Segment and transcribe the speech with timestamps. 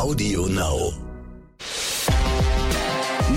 [0.00, 0.94] Audio Now.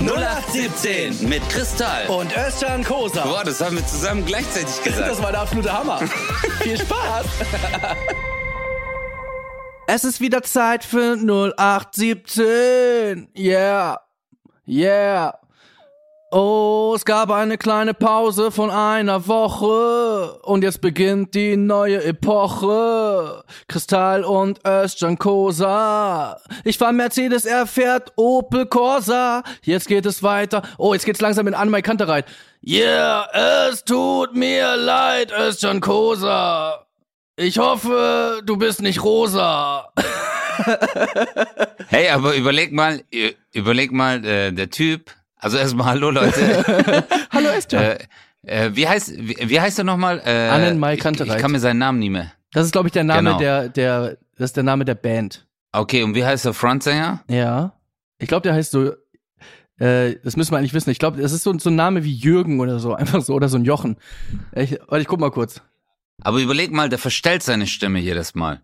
[0.00, 2.06] 0817 mit Kristall.
[2.06, 3.22] Und Özcan Kosa.
[3.22, 5.10] Boah, das haben wir zusammen gleichzeitig gesagt.
[5.10, 5.98] Das war der absolute Hammer.
[6.62, 7.26] Viel Spaß.
[9.88, 13.28] es ist wieder Zeit für 0817.
[13.36, 14.00] Yeah.
[14.66, 15.34] Yeah.
[16.30, 23.44] Oh, es gab eine kleine Pause von einer Woche und jetzt beginnt die neue Epoche.
[23.68, 26.40] Kristall und Özcan Kosa.
[26.64, 29.44] Ich fahr Mercedes, er fährt Opel Corsa.
[29.62, 30.62] Jetzt geht es weiter.
[30.76, 32.26] Oh, jetzt geht's langsam in Anmai Kantereit.
[32.66, 33.28] Yeah,
[33.70, 36.84] es tut mir leid, Özcan Kosa.
[37.36, 39.92] Ich hoffe, du bist nicht rosa.
[41.88, 43.02] hey, aber überleg mal,
[43.52, 45.10] überleg mal, äh, der Typ,
[45.44, 47.04] also erstmal hallo Leute.
[47.30, 48.00] hallo Esther.
[48.00, 48.06] Äh,
[48.46, 50.22] äh, wie heißt wie, wie heißt er nochmal?
[50.24, 51.28] Äh, Annen Mai Kantereit.
[51.28, 52.32] Ich, ich kann mir seinen Namen nie mehr.
[52.52, 53.38] Das ist glaube ich der Name genau.
[53.38, 55.46] der der das ist der Name der Band.
[55.72, 57.24] Okay, und wie heißt der Frontsänger?
[57.28, 57.74] Ja.
[58.18, 58.92] Ich glaube, der heißt so
[59.78, 60.88] äh, das müssen wir eigentlich wissen.
[60.88, 63.50] Ich glaube, das ist so, so ein Name wie Jürgen oder so, einfach so oder
[63.50, 63.96] so ein Jochen.
[64.54, 65.60] Ich, warte, ich guck mal kurz.
[66.22, 68.62] Aber überleg mal, der verstellt seine Stimme jedes Mal.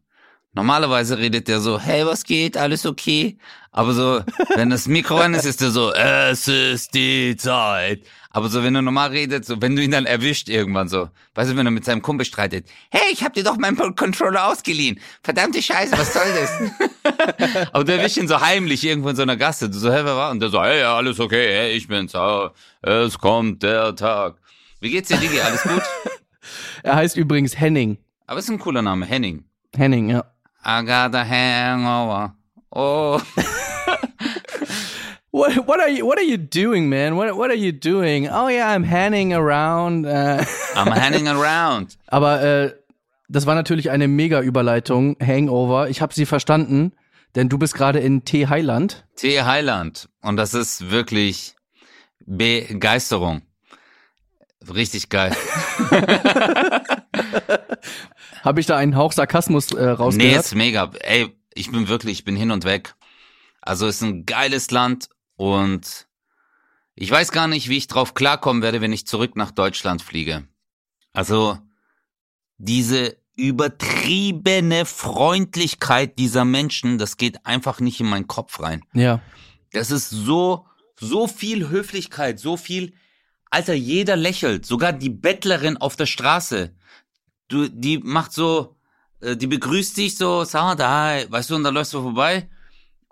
[0.53, 3.39] Normalerweise redet der so, hey, was geht, alles okay?
[3.71, 4.21] Aber so,
[4.57, 8.03] wenn das Mikro an ist, ist er so, es ist die Zeit.
[8.31, 11.53] Aber so, wenn er normal redet, so, wenn du ihn dann erwischt irgendwann so, weißt
[11.53, 14.99] du, wenn er mit seinem Kumpel streitet, hey, ich hab dir doch meinen Controller ausgeliehen.
[15.23, 17.69] Verdammte Scheiße, was soll das?
[17.73, 19.71] Aber du erwischt ihn so heimlich irgendwo in so einer Gasse.
[19.71, 20.33] Du so, hey, wer war?
[20.33, 22.51] Und der so, hey, alles okay, hey, ich bin's, oh,
[22.83, 24.37] es kommt der Tag.
[24.81, 25.41] Wie geht's dir, Digi?
[25.41, 25.83] Alles gut?
[26.83, 27.99] er heißt übrigens Henning.
[28.27, 29.45] Aber ist ein cooler Name, Henning.
[29.77, 30.25] Henning, ja.
[30.65, 32.35] I got a hangover.
[32.73, 33.19] Oh.
[35.31, 37.17] what what are you what are you doing, man?
[37.17, 38.29] What what are you doing?
[38.29, 40.07] Oh yeah, I'm hanging around.
[40.07, 40.45] Uh.
[40.75, 41.97] I'm hanging around.
[42.09, 42.73] Aber äh,
[43.29, 45.89] das war natürlich eine mega Überleitung, Hangover.
[45.89, 46.93] Ich habe sie verstanden,
[47.35, 49.05] denn du bist gerade in T Highland.
[49.17, 51.55] T Highland und das ist wirklich
[52.27, 53.43] Begeisterung.
[54.69, 55.35] Richtig geil.
[58.43, 60.33] Habe ich da einen Hauch Sarkasmus äh, rausgehört?
[60.33, 60.91] Nee, ist mega.
[61.01, 62.95] Ey, ich bin wirklich, ich bin hin und weg.
[63.63, 66.07] Also ist ein geiles Land und
[66.95, 70.47] ich weiß gar nicht, wie ich drauf klarkommen werde, wenn ich zurück nach Deutschland fliege.
[71.13, 71.59] Also
[72.59, 78.83] diese übertriebene Freundlichkeit dieser Menschen, das geht einfach nicht in meinen Kopf rein.
[78.93, 79.21] Ja.
[79.73, 80.67] Das ist so,
[80.99, 82.93] so viel Höflichkeit, so viel,
[83.51, 86.73] Alter, jeder lächelt, sogar die Bettlerin auf der Straße
[87.51, 88.77] du, die macht so,
[89.21, 92.49] äh, die begrüßt dich so, sag da, weißt du, und dann läufst du vorbei.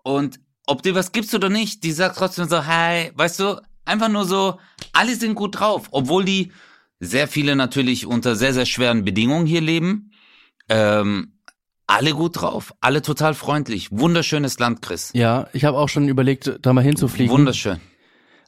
[0.03, 4.09] Und ob dir was gibst oder nicht, die sagt trotzdem so, hi, weißt du, einfach
[4.09, 4.59] nur so,
[4.93, 6.53] alle sind gut drauf, obwohl die
[7.00, 10.12] sehr viele natürlich unter sehr, sehr schweren Bedingungen hier leben.
[10.69, 11.34] Ähm,
[11.87, 13.88] alle gut drauf, alle total freundlich.
[13.91, 15.10] Wunderschönes Land, Chris.
[15.15, 17.32] Ja, ich habe auch schon überlegt, da mal hinzufliegen.
[17.32, 17.81] Wunderschön.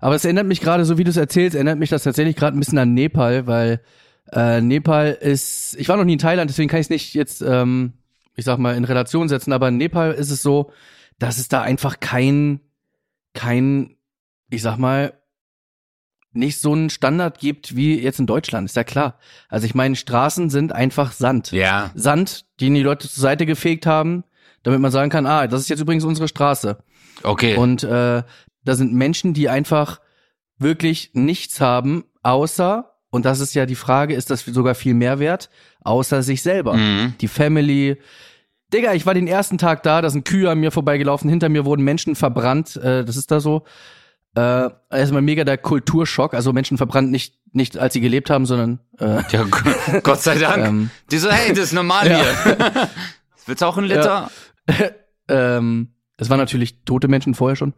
[0.01, 2.57] Aber es erinnert mich gerade, so wie du es erzählst, erinnert mich das tatsächlich gerade
[2.57, 3.81] ein bisschen an Nepal, weil
[4.33, 7.43] äh, Nepal ist, ich war noch nie in Thailand, deswegen kann ich es nicht jetzt,
[7.43, 7.93] ähm,
[8.35, 10.73] ich sag mal, in Relation setzen, aber in Nepal ist es so,
[11.19, 12.61] dass es da einfach kein,
[13.35, 13.97] kein,
[14.49, 15.13] ich sag mal,
[16.33, 19.19] nicht so einen Standard gibt wie jetzt in Deutschland, ist ja klar.
[19.49, 21.51] Also ich meine, Straßen sind einfach Sand.
[21.51, 21.91] Ja.
[21.95, 24.25] Sand, den die Leute zur Seite gefegt haben,
[24.63, 26.79] damit man sagen kann, ah, das ist jetzt übrigens unsere Straße.
[27.23, 27.57] Okay.
[27.57, 28.23] Und äh,
[28.65, 30.01] da sind Menschen, die einfach
[30.59, 35.19] wirklich nichts haben, außer und das ist ja die Frage, ist das sogar viel mehr
[35.19, 35.51] wert,
[35.83, 36.75] außer sich selber.
[36.75, 37.15] Mhm.
[37.21, 37.99] Die Family.
[38.73, 41.65] Digga, ich war den ersten Tag da, da sind Kühe an mir vorbeigelaufen, hinter mir
[41.65, 43.65] wurden Menschen verbrannt, äh, das ist da so.
[44.37, 48.79] Äh, erstmal mega der Kulturschock, also Menschen verbrannt nicht, nicht als sie gelebt haben, sondern
[49.01, 49.45] äh, Ja,
[50.05, 50.67] Gott sei Dank.
[50.67, 52.21] ähm, die so, hey, das ist normal ja.
[52.21, 52.89] hier.
[53.47, 54.31] Willst du auch ein Liter?
[54.69, 54.91] Ja.
[55.57, 57.75] ähm, es waren natürlich tote Menschen vorher schon.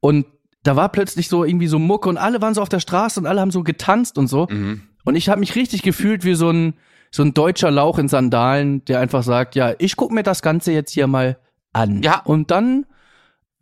[0.00, 0.26] Und
[0.62, 3.26] da war plötzlich so irgendwie so Mucke und alle waren so auf der Straße und
[3.26, 4.46] alle haben so getanzt und so.
[4.50, 4.82] Mhm.
[5.04, 6.74] Und ich habe mich richtig gefühlt wie so ein
[7.12, 10.70] so ein deutscher Lauch in Sandalen, der einfach sagt, ja, ich guck mir das Ganze
[10.70, 11.38] jetzt hier mal
[11.72, 12.02] an.
[12.02, 12.20] Ja.
[12.20, 12.86] Und dann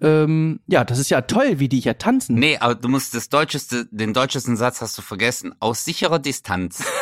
[0.00, 2.36] ähm, ja, das ist ja toll, wie die hier tanzen.
[2.36, 5.54] Nee, aber du musst das deutscheste, den deutschesten Satz hast du vergessen.
[5.60, 6.84] Aus sicherer Distanz.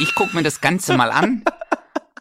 [0.00, 1.42] Ich guck mir das Ganze mal an.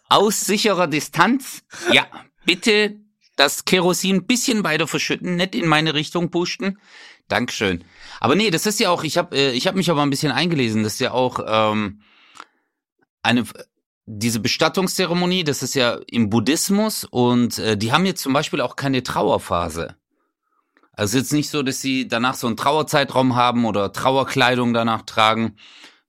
[0.09, 1.62] Aus sicherer Distanz.
[1.92, 2.07] Ja,
[2.44, 2.95] bitte
[3.38, 6.80] das Kerosin ein bisschen weiter verschütten, nicht in meine Richtung pusten.
[7.30, 7.84] Dankeschön.
[8.19, 10.31] Aber nee, das ist ja auch, ich habe äh, ich hab mich aber ein bisschen
[10.31, 12.01] eingelesen, das ist ja auch ähm,
[13.22, 13.45] eine
[14.10, 18.78] diese Bestattungszeremonie, das ist ja im Buddhismus und äh, die haben jetzt zum Beispiel auch
[18.78, 19.95] keine Trauerphase.
[20.94, 25.57] Also jetzt nicht so, dass sie danach so einen Trauerzeitraum haben oder Trauerkleidung danach tragen.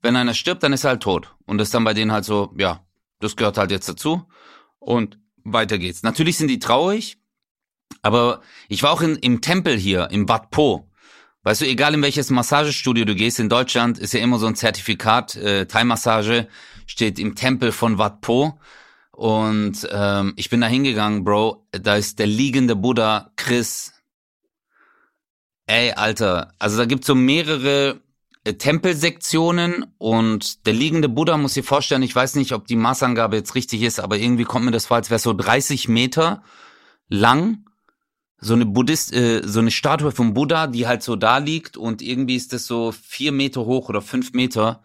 [0.00, 1.34] Wenn einer stirbt, dann ist er halt tot.
[1.44, 2.86] Und das ist dann bei denen halt so, ja,
[3.18, 4.28] das gehört halt jetzt dazu.
[4.78, 5.18] Und
[5.52, 6.02] weiter geht's.
[6.02, 7.18] Natürlich sind die traurig,
[8.02, 10.88] Aber ich war auch in, im Tempel hier, im Bad Po.
[11.42, 14.54] Weißt du, egal in welches Massagestudio du gehst in Deutschland, ist ja immer so ein
[14.56, 16.48] Zertifikat, äh, Thai-Massage,
[16.86, 18.58] steht im Tempel von Wat Po.
[19.12, 21.66] Und ähm, ich bin da hingegangen, Bro.
[21.72, 23.92] Da ist der liegende Buddha, Chris.
[25.66, 28.00] Ey, Alter, also da gibt's so mehrere
[28.56, 33.54] Tempelsektionen und der liegende Buddha muss dir vorstellen, ich weiß nicht, ob die Maßangabe jetzt
[33.54, 36.42] richtig ist, aber irgendwie kommt mir das vor, als wäre so 30 Meter
[37.08, 37.64] lang
[38.40, 42.02] so eine Buddhist, äh, so eine Statue vom Buddha, die halt so da liegt und
[42.02, 44.82] irgendwie ist das so vier Meter hoch oder fünf Meter.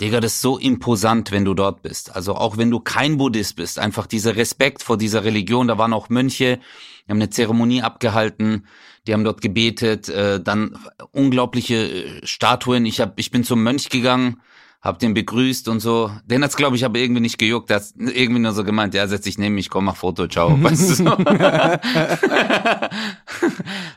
[0.00, 2.14] Digga, das ist so imposant, wenn du dort bist.
[2.14, 5.68] Also auch wenn du kein Buddhist bist, einfach dieser Respekt vor dieser Religion.
[5.68, 6.60] Da waren auch Mönche,
[7.06, 8.66] die haben eine Zeremonie abgehalten,
[9.06, 10.78] die haben dort gebetet, äh, dann
[11.12, 12.86] unglaubliche äh, Statuen.
[12.86, 14.40] Ich hab, ich bin zum Mönch gegangen,
[14.80, 16.10] hab den begrüßt und so.
[16.24, 17.70] Den hat's glaube ich aber irgendwie nicht gejuckt.
[17.70, 20.50] Der hat irgendwie nur so gemeint, ja, setz dich neben mich, komm, mach Foto, ciao.
[20.62, 21.04] Weißt du so?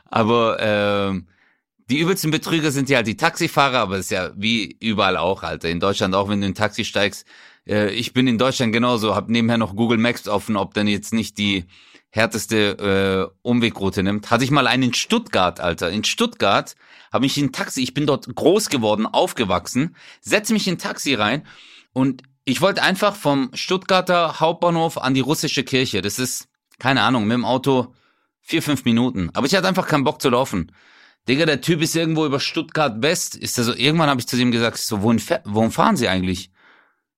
[0.05, 1.27] aber ähm,
[1.89, 5.41] die übelsten Betrüger sind ja halt die Taxifahrer, aber das ist ja wie überall auch,
[5.43, 5.69] Alter.
[5.69, 7.25] In Deutschland auch, wenn du in ein Taxi steigst.
[7.67, 11.13] Äh, ich bin in Deutschland genauso, hab nebenher noch Google Maps offen, ob dann jetzt
[11.13, 11.65] nicht die
[12.09, 14.31] härteste äh, Umwegroute nimmt.
[14.31, 15.89] Hatte ich mal einen in Stuttgart, Alter.
[15.89, 16.75] In Stuttgart
[17.11, 21.45] habe ich in Taxi, ich bin dort groß geworden, aufgewachsen, setze mich in Taxi rein
[21.93, 26.01] und ich wollte einfach vom Stuttgarter Hauptbahnhof an die russische Kirche.
[26.01, 26.47] Das ist,
[26.79, 27.93] keine Ahnung, mit dem Auto
[28.41, 29.29] vier, fünf Minuten.
[29.33, 30.71] Aber ich hatte einfach keinen Bock zu laufen.
[31.27, 33.35] Digga, der Typ ist irgendwo über Stuttgart West.
[33.35, 36.49] Ist er so, irgendwann habe ich zu ihm gesagt, so, wohin, wohin fahren Sie eigentlich?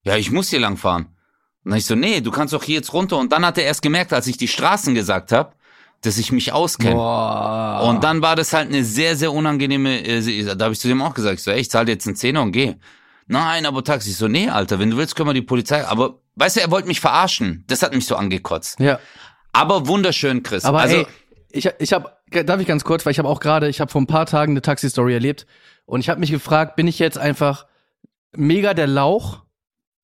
[0.04, 1.16] Ja, ich muss hier lang fahren.
[1.64, 3.18] Und dann ich so, nee, du kannst doch hier jetzt runter.
[3.18, 5.54] Und dann hat er erst gemerkt, als ich die Straßen gesagt habe,
[6.02, 6.96] dass ich mich auskenne.
[6.96, 7.84] Boah.
[7.88, 11.02] Und dann war das halt eine sehr, sehr unangenehme, äh, da habe ich zu dem
[11.02, 12.76] auch gesagt, ich so, ey, ich zahle dir jetzt einen Zehner und geh.
[13.28, 14.10] Nein, aber Taxi.
[14.10, 15.86] Ich so, nee, Alter, wenn du willst, können wir die Polizei.
[15.86, 17.64] Aber, weißt du, er wollte mich verarschen.
[17.68, 18.80] Das hat mich so angekotzt.
[18.80, 19.00] Ja.
[19.54, 20.66] Aber wunderschön, Chris.
[20.66, 21.08] Aber also, ey,
[21.52, 22.12] ich, ich habe,
[22.46, 24.54] darf ich ganz kurz, weil ich habe auch gerade, ich habe vor ein paar Tagen
[24.54, 25.46] eine Taxi-Story erlebt
[25.86, 27.68] und ich habe mich gefragt, bin ich jetzt einfach
[28.36, 29.44] mega der Lauch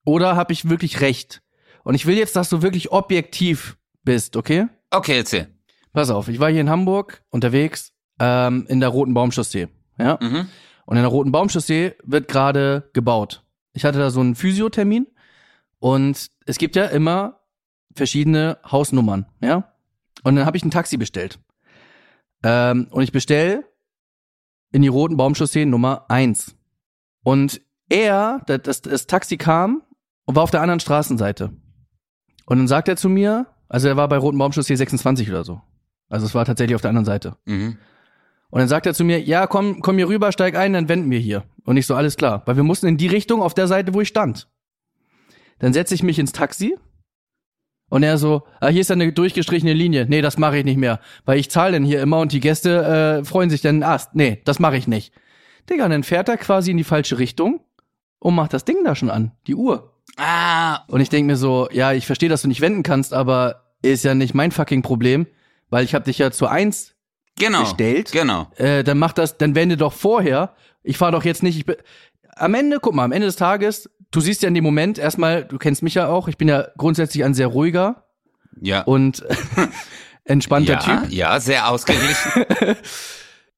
[0.06, 1.42] oder habe ich wirklich recht?
[1.88, 4.68] Und ich will jetzt, dass du wirklich objektiv bist, okay?
[4.92, 5.48] okay, erzähl.
[5.94, 10.20] Pass auf, ich war hier in Hamburg unterwegs ähm, in der Roten Baumchaussee, ja?
[10.22, 10.50] Mhm.
[10.86, 13.46] Und in der Roten Baumchaussee wird gerade gebaut.
[13.72, 15.08] Ich hatte da so einen Physiothermin
[15.80, 17.40] und es gibt ja immer
[17.96, 19.74] verschiedene Hausnummern, ja?
[20.24, 21.40] Und dann habe ich ein Taxi bestellt.
[22.44, 23.64] Ähm, und ich bestell
[24.74, 26.54] in die Roten Baumchaussee Nummer eins.
[27.24, 29.84] Und er, das, das, das Taxi kam
[30.26, 31.54] und war auf der anderen Straßenseite.
[32.48, 35.62] Und dann sagt er zu mir, also er war bei Roten Baumchaussee 26 oder so.
[36.10, 37.36] Also es war tatsächlich auf der anderen Seite.
[37.46, 37.78] Mhm.
[38.50, 41.12] Und dann sagt er zu mir, ja, komm, komm hier rüber, steig ein, dann wenden
[41.12, 41.44] wir hier.
[41.66, 42.44] Und ich so, alles klar.
[42.46, 44.48] Weil wir mussten in die Richtung auf der Seite, wo ich stand.
[45.60, 46.78] Dann setze ich mich ins Taxi
[47.90, 50.06] und er so, ah, hier ist eine durchgestrichene Linie.
[50.08, 51.02] Nee, das mache ich nicht mehr.
[51.26, 54.42] Weil ich zahle denn hier immer und die Gäste äh, freuen sich dann, ah, nee,
[54.46, 55.12] das mache ich nicht.
[55.70, 57.60] Digga, und dann fährt er quasi in die falsche Richtung
[58.20, 59.94] und macht das Ding da schon an, die Uhr.
[60.16, 63.64] Ah, Und ich denk mir so, ja, ich verstehe, dass du nicht wenden kannst, aber
[63.82, 65.28] ist ja nicht mein fucking Problem,
[65.70, 66.96] weil ich habe dich ja zu eins
[67.38, 67.62] genau.
[67.62, 68.12] Bestellt?
[68.12, 68.48] Genau.
[68.58, 70.56] äh, dann mach das, dann wende doch vorher.
[70.84, 71.58] Ich fahre doch jetzt nicht.
[71.58, 71.76] Ich bin,
[72.36, 75.44] am Ende, guck mal, am Ende des Tages, du siehst ja in dem Moment erstmal,
[75.44, 78.04] du kennst mich ja auch, ich bin ja grundsätzlich ein sehr ruhiger
[78.62, 78.82] Ja.
[78.84, 79.24] und
[80.24, 81.12] entspannter ja, Typ.
[81.12, 82.46] ja, sehr ausgeglichen.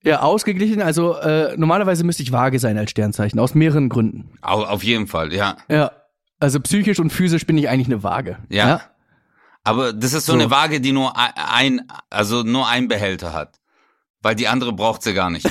[0.02, 0.80] Ja, ausgeglichen.
[0.80, 4.30] Also äh, normalerweise müsste ich vage sein als Sternzeichen, aus mehreren Gründen.
[4.40, 5.58] Au, auf jeden Fall, ja.
[5.68, 5.92] Ja.
[6.40, 8.38] Also psychisch und physisch bin ich eigentlich eine Waage.
[8.48, 8.80] Ja.
[9.62, 10.38] Aber das ist so, So.
[10.38, 13.60] eine Waage, die nur ein- ein, also nur ein Behälter hat.
[14.22, 15.46] Weil die andere braucht sie gar nicht.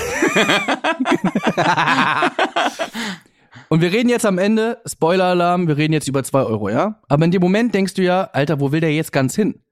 [3.68, 7.00] Und wir reden jetzt am Ende, Spoiler-Alarm, wir reden jetzt über zwei Euro, ja?
[7.08, 9.62] Aber in dem Moment denkst du ja, Alter, wo will der jetzt ganz hin?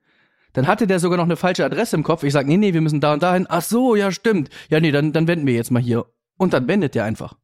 [0.53, 2.23] Dann hatte der sogar noch eine falsche Adresse im Kopf.
[2.23, 3.47] Ich sag, nee, nee, wir müssen da und dahin.
[3.49, 4.51] Ach so, ja, stimmt.
[4.69, 6.07] Ja, nee, dann, dann wenden wir jetzt mal hier.
[6.37, 7.35] Und dann wendet der einfach.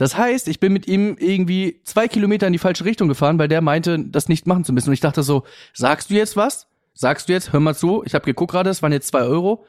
[0.00, 3.48] Das heißt, ich bin mit ihm irgendwie zwei Kilometer in die falsche Richtung gefahren, weil
[3.48, 4.88] der meinte, das nicht machen zu müssen.
[4.88, 5.42] Und ich dachte so,
[5.74, 6.68] sagst du jetzt was?
[6.94, 9.66] Sagst du jetzt, hör mal zu, ich habe geguckt gerade, es waren jetzt zwei Euro.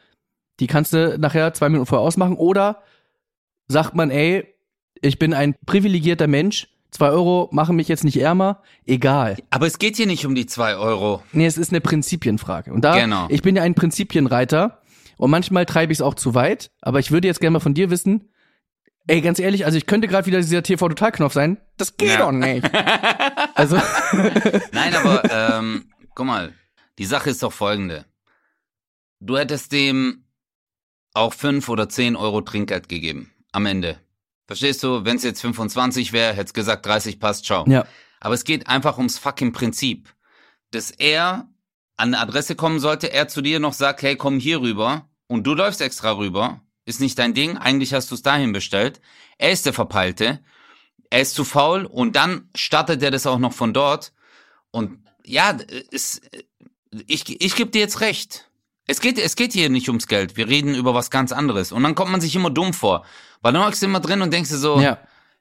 [0.61, 2.37] Die kannst du nachher zwei Minuten vorher ausmachen.
[2.37, 2.81] Oder
[3.67, 4.45] sagt man, ey,
[5.01, 9.35] ich bin ein privilegierter Mensch, zwei Euro machen mich jetzt nicht ärmer, egal.
[9.49, 11.21] Aber es geht hier nicht um die zwei Euro.
[11.33, 12.71] Nee, es ist eine Prinzipienfrage.
[12.71, 13.25] Und da, Genau.
[13.27, 14.79] ich bin ja ein Prinzipienreiter
[15.17, 17.73] und manchmal treibe ich es auch zu weit, aber ich würde jetzt gerne mal von
[17.73, 18.29] dir wissen,
[19.07, 21.57] ey, ganz ehrlich, also ich könnte gerade wieder dieser TV-Total-Knopf sein.
[21.77, 22.17] Das geht Ja.
[22.17, 22.69] doch nicht.
[23.53, 23.75] Also,
[24.71, 25.23] Nein, aber
[25.59, 26.53] ähm, guck mal,
[26.97, 28.05] die Sache ist doch folgende.
[29.19, 30.23] Du hättest dem
[31.13, 33.31] auch fünf oder zehn Euro Trinkgeld gegeben.
[33.51, 33.99] Am Ende.
[34.47, 35.05] Verstehst du?
[35.05, 37.65] Wenn es jetzt 25 wäre, hättest gesagt 30 passt, ciao.
[37.67, 37.85] ja.
[38.19, 40.13] Aber es geht einfach ums fucking Prinzip,
[40.71, 41.47] dass er
[41.97, 45.45] an eine Adresse kommen sollte, er zu dir noch sagt, hey, komm hier rüber und
[45.45, 49.01] du läufst extra rüber, ist nicht dein Ding, eigentlich hast du es dahin bestellt.
[49.37, 50.39] Er ist der Verpeilte,
[51.09, 54.13] er ist zu faul und dann startet er das auch noch von dort.
[54.71, 55.57] Und ja,
[55.91, 56.21] es,
[57.07, 58.49] ich, ich gebe dir jetzt recht.
[58.87, 60.35] Es geht, es geht hier nicht ums Geld.
[60.37, 61.71] Wir reden über was ganz anderes.
[61.71, 63.05] Und dann kommt man sich immer dumm vor.
[63.41, 64.97] Weil dann hockst du immer drin und denkst dir so, Ja.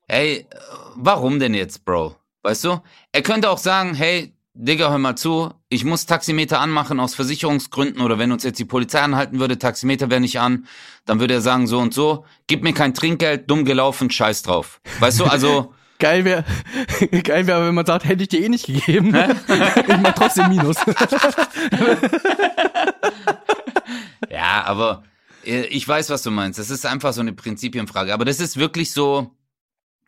[0.09, 0.47] hey,
[0.95, 2.17] warum denn jetzt, Bro?
[2.43, 2.81] Weißt du?
[3.13, 8.03] Er könnte auch sagen, hey, Digga, hör mal zu, ich muss Taximeter anmachen aus Versicherungsgründen
[8.03, 10.67] oder wenn uns jetzt die Polizei anhalten würde, Taximeter wäre nicht an,
[11.07, 14.81] dann würde er sagen so und so, gib mir kein Trinkgeld, dumm gelaufen, scheiß drauf.
[14.99, 16.45] Weißt du, also, Geil wäre,
[17.25, 19.15] geil wäre, wenn man sagt, hätte ich dir eh nicht gegeben.
[19.87, 20.77] ich mach trotzdem Minus.
[24.31, 25.03] ja, aber
[25.45, 26.59] äh, ich weiß, was du meinst.
[26.59, 28.15] Das ist einfach so eine Prinzipienfrage.
[28.15, 29.31] Aber das ist wirklich so,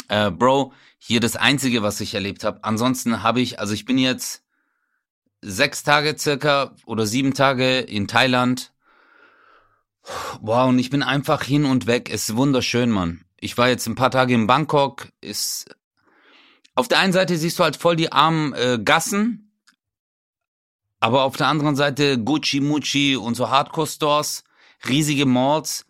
[0.09, 2.63] äh, Bro, hier das Einzige, was ich erlebt habe.
[2.63, 4.43] Ansonsten habe ich, also ich bin jetzt
[5.41, 8.73] sechs Tage circa oder sieben Tage in Thailand.
[10.41, 12.09] Wow, und ich bin einfach hin und weg.
[12.09, 13.25] Ist wunderschön, Mann.
[13.41, 15.09] Ich war jetzt ein paar Tage in Bangkok.
[15.21, 15.75] Ist
[16.75, 19.53] auf der einen Seite siehst du halt voll die armen äh, Gassen,
[21.01, 24.45] aber auf der anderen Seite Gucci Mucci und so Hardcore-Stores,
[24.89, 25.85] riesige Malls,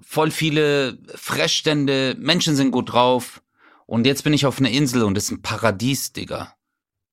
[0.00, 3.42] voll viele Fressstände, Menschen sind gut drauf.
[3.88, 6.54] Und jetzt bin ich auf einer Insel und es ist ein Paradies, Digga.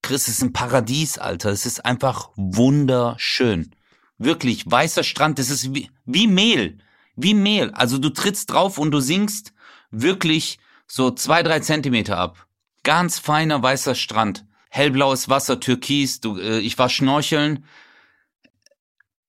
[0.01, 1.49] Chris, es ist ein Paradies, Alter.
[1.49, 3.73] Es ist einfach wunderschön.
[4.17, 6.79] Wirklich, weißer Strand, das ist wie, wie Mehl.
[7.15, 7.71] Wie Mehl.
[7.71, 9.53] Also du trittst drauf und du sinkst
[9.89, 12.45] wirklich so zwei, drei Zentimeter ab.
[12.83, 14.45] Ganz feiner weißer Strand.
[14.69, 16.19] Hellblaues Wasser, Türkis.
[16.19, 17.63] Du, äh, ich war schnorcheln.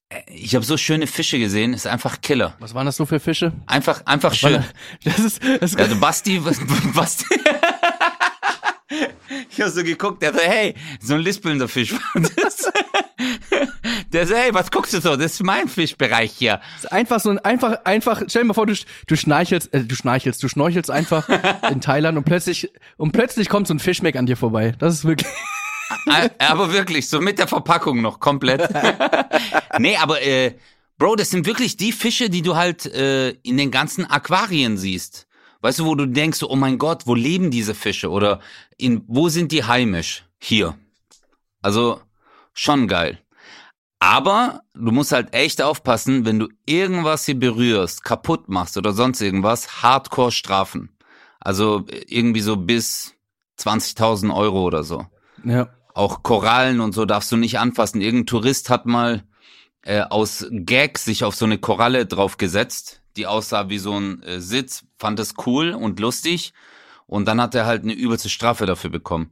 [0.08, 1.72] Äh, Ich habe so schöne Fische gesehen.
[1.74, 2.54] Ist einfach Killer.
[2.60, 3.52] Was waren das so für Fische?
[3.66, 4.64] Einfach, einfach schön.
[5.04, 6.40] Das ist, das ist Also Basti,
[6.94, 7.24] Basti.
[9.50, 11.92] Ich habe so geguckt, der so, hey, so ein lispelnder Fisch.
[12.14, 12.70] Das-
[14.12, 15.16] Der so, hey, was guckst du so?
[15.16, 16.60] Das ist mein Fischbereich hier.
[16.90, 18.74] einfach so ein, einfach, einfach, stell dir mal vor, du,
[19.06, 21.28] du schnarchelst, äh, du schnarchelst, du schnorchelst einfach
[21.70, 24.74] in Thailand und plötzlich, und plötzlich kommt so ein Fischmeck an dir vorbei.
[24.78, 25.26] Das ist wirklich,
[26.38, 28.68] Aber wirklich, so mit der Verpackung noch komplett.
[29.78, 30.56] nee, aber äh,
[30.98, 35.26] Bro, das sind wirklich die Fische, die du halt äh, in den ganzen Aquarien siehst.
[35.60, 38.10] Weißt du, wo du denkst, oh mein Gott, wo leben diese Fische?
[38.10, 38.40] Oder
[38.78, 40.24] in wo sind die heimisch?
[40.38, 40.78] Hier.
[41.60, 42.00] Also
[42.52, 43.20] schon geil.
[43.98, 49.20] Aber du musst halt echt aufpassen, wenn du irgendwas hier berührst, kaputt machst oder sonst
[49.20, 50.96] irgendwas, Hardcore Strafen.
[51.40, 53.14] Also äh, irgendwie so bis
[53.58, 55.06] 20.000 Euro oder so
[55.46, 55.68] ja.
[55.96, 58.00] Auch Korallen und so darfst du nicht anfassen.
[58.00, 59.24] Irgendein Tourist hat mal
[59.82, 64.40] äh, aus Gag sich auf so eine Koralle draufgesetzt, die aussah wie so ein äh,
[64.40, 66.52] Sitz, fand es cool und lustig
[67.06, 69.30] und dann hat er halt eine übelste Strafe dafür bekommen.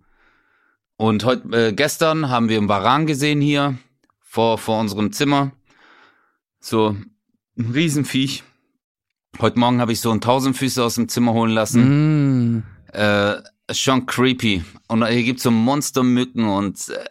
[0.97, 3.77] Und heute äh, gestern haben wir einen Varan gesehen hier
[4.21, 5.53] vor vor unserem Zimmer,
[6.61, 6.97] so
[7.59, 8.43] ein Riesenviech.
[9.39, 12.57] Heute Morgen habe ich so einen Tausendfüßer aus dem Zimmer holen lassen.
[12.57, 12.63] Mm.
[12.93, 13.37] Äh,
[13.69, 14.65] ist schon creepy.
[14.89, 17.05] Und hier gibt's so Monstermücken und äh,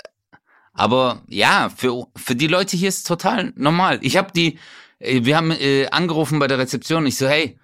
[0.74, 4.00] aber ja, für, für die Leute hier ist es total normal.
[4.02, 4.58] Ich habe die,
[5.00, 7.06] äh, wir haben äh, angerufen bei der Rezeption.
[7.06, 7.60] Ich so, hey,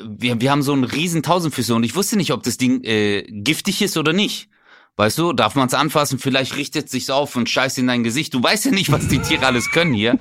[0.00, 3.22] wir, wir haben so einen riesen Tausendfüßer und ich wusste nicht, ob das Ding äh,
[3.22, 4.48] giftig ist oder nicht.
[4.96, 8.34] Weißt du, darf man es anfassen, vielleicht richtet sich's auf und scheißt in dein Gesicht.
[8.34, 10.18] Du weißt ja nicht, was die Tiere alles können hier.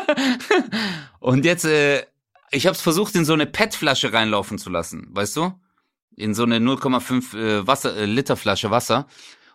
[1.20, 2.02] und jetzt, äh,
[2.50, 5.52] ich habe es versucht, in so eine PET-Flasche reinlaufen zu lassen, weißt du?
[6.18, 9.06] In so eine 0,5 äh, Wasser, äh, Liter Flasche Wasser.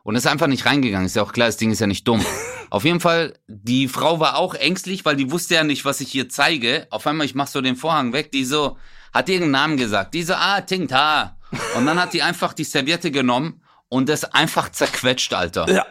[0.03, 1.05] Und ist einfach nicht reingegangen.
[1.05, 2.25] Ist ja auch klar, das Ding ist ja nicht dumm.
[2.69, 6.11] Auf jeden Fall, die Frau war auch ängstlich, weil die wusste ja nicht, was ich
[6.11, 6.87] hier zeige.
[6.89, 8.77] Auf einmal, ich mach so den Vorhang weg, die so,
[9.13, 10.13] hat irgendeinen Namen gesagt.
[10.13, 11.37] Die so, ah, Ting Ta.
[11.75, 15.69] Und dann hat die einfach die Serviette genommen und das einfach zerquetscht, Alter.
[15.69, 15.85] Ja.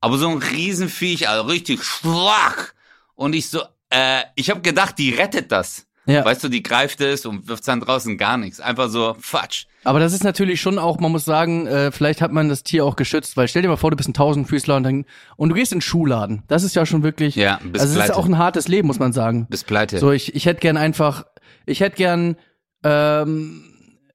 [0.00, 2.72] Aber so ein Riesenviech, also richtig schwach.
[3.14, 5.87] Und ich so, äh, ich habe gedacht, die rettet das.
[6.08, 6.24] Ja.
[6.24, 8.60] Weißt du, die greift es und wirft dann draußen gar nichts.
[8.60, 9.66] Einfach so, Fatsch.
[9.84, 12.84] Aber das ist natürlich schon auch, man muss sagen, äh, vielleicht hat man das Tier
[12.86, 15.04] auch geschützt, weil stell dir mal vor, du bist ein Tausendfüßler und dann,
[15.36, 16.44] und du gehst in den Schuhladen.
[16.48, 18.16] Das ist ja schon wirklich, Ja, bist also es ist pleite.
[18.16, 19.46] auch ein hartes Leben, muss man sagen.
[19.50, 19.98] Bis pleite.
[19.98, 21.26] So, ich, ich hätte gern einfach,
[21.66, 22.36] ich hätte gern
[22.84, 23.64] ähm,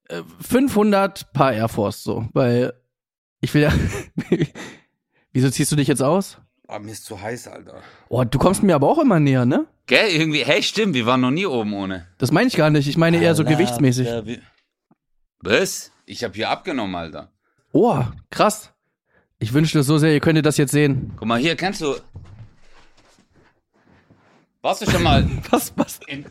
[0.10, 2.74] äh, 500 Paar Air Force, so, weil
[3.40, 3.74] ich will ja,
[5.32, 6.40] wieso ziehst du dich jetzt aus?
[6.68, 7.76] Oh, mir ist zu heiß, Alter.
[8.10, 9.68] Oh, du kommst mir aber auch immer näher, ne?
[9.86, 12.08] Gell, irgendwie, hey, stimmt, wir waren noch nie oben ohne.
[12.18, 14.08] Das meine ich gar nicht, ich meine eher so gewichtsmäßig.
[15.42, 15.92] Was?
[16.06, 17.32] Ich hab hier abgenommen, Alter.
[17.74, 18.72] Oh, krass.
[19.40, 21.14] Ich wünschte es so sehr, ihr könntet das jetzt sehen.
[21.18, 21.96] Guck mal, hier kennst du.
[24.62, 26.00] Warst du schon mal Was, was?
[26.08, 26.26] in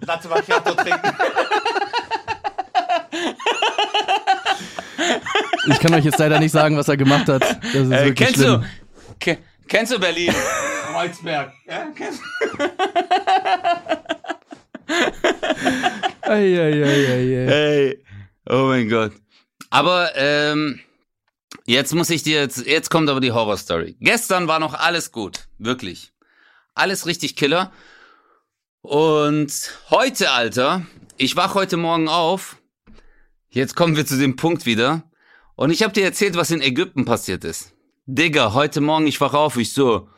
[0.00, 1.12] Latte Macchiato trinken?
[5.68, 7.42] Ich kann euch jetzt leider nicht sagen, was er gemacht hat.
[7.42, 8.60] Das ist Äh, wirklich kennst schlimm.
[8.62, 8.66] du?
[9.18, 10.32] Ke kennst du Berlin?
[10.94, 11.52] Kreuzberg.
[11.66, 12.20] Ja, kennst
[16.22, 17.46] Eieieiei.
[17.48, 18.04] Hey.
[18.48, 19.12] Oh mein Gott.
[19.70, 20.78] Aber ähm,
[21.66, 23.96] jetzt muss ich dir jetzt, jetzt kommt aber die Horrorstory.
[23.98, 26.12] Gestern war noch alles gut, wirklich.
[26.74, 27.72] Alles richtig Killer.
[28.80, 30.86] Und heute, Alter,
[31.16, 32.56] ich wach heute Morgen auf.
[33.48, 35.02] Jetzt kommen wir zu dem Punkt wieder.
[35.56, 37.72] Und ich habe dir erzählt, was in Ägypten passiert ist.
[38.06, 40.08] Digga, heute Morgen, ich wach auf, ich so,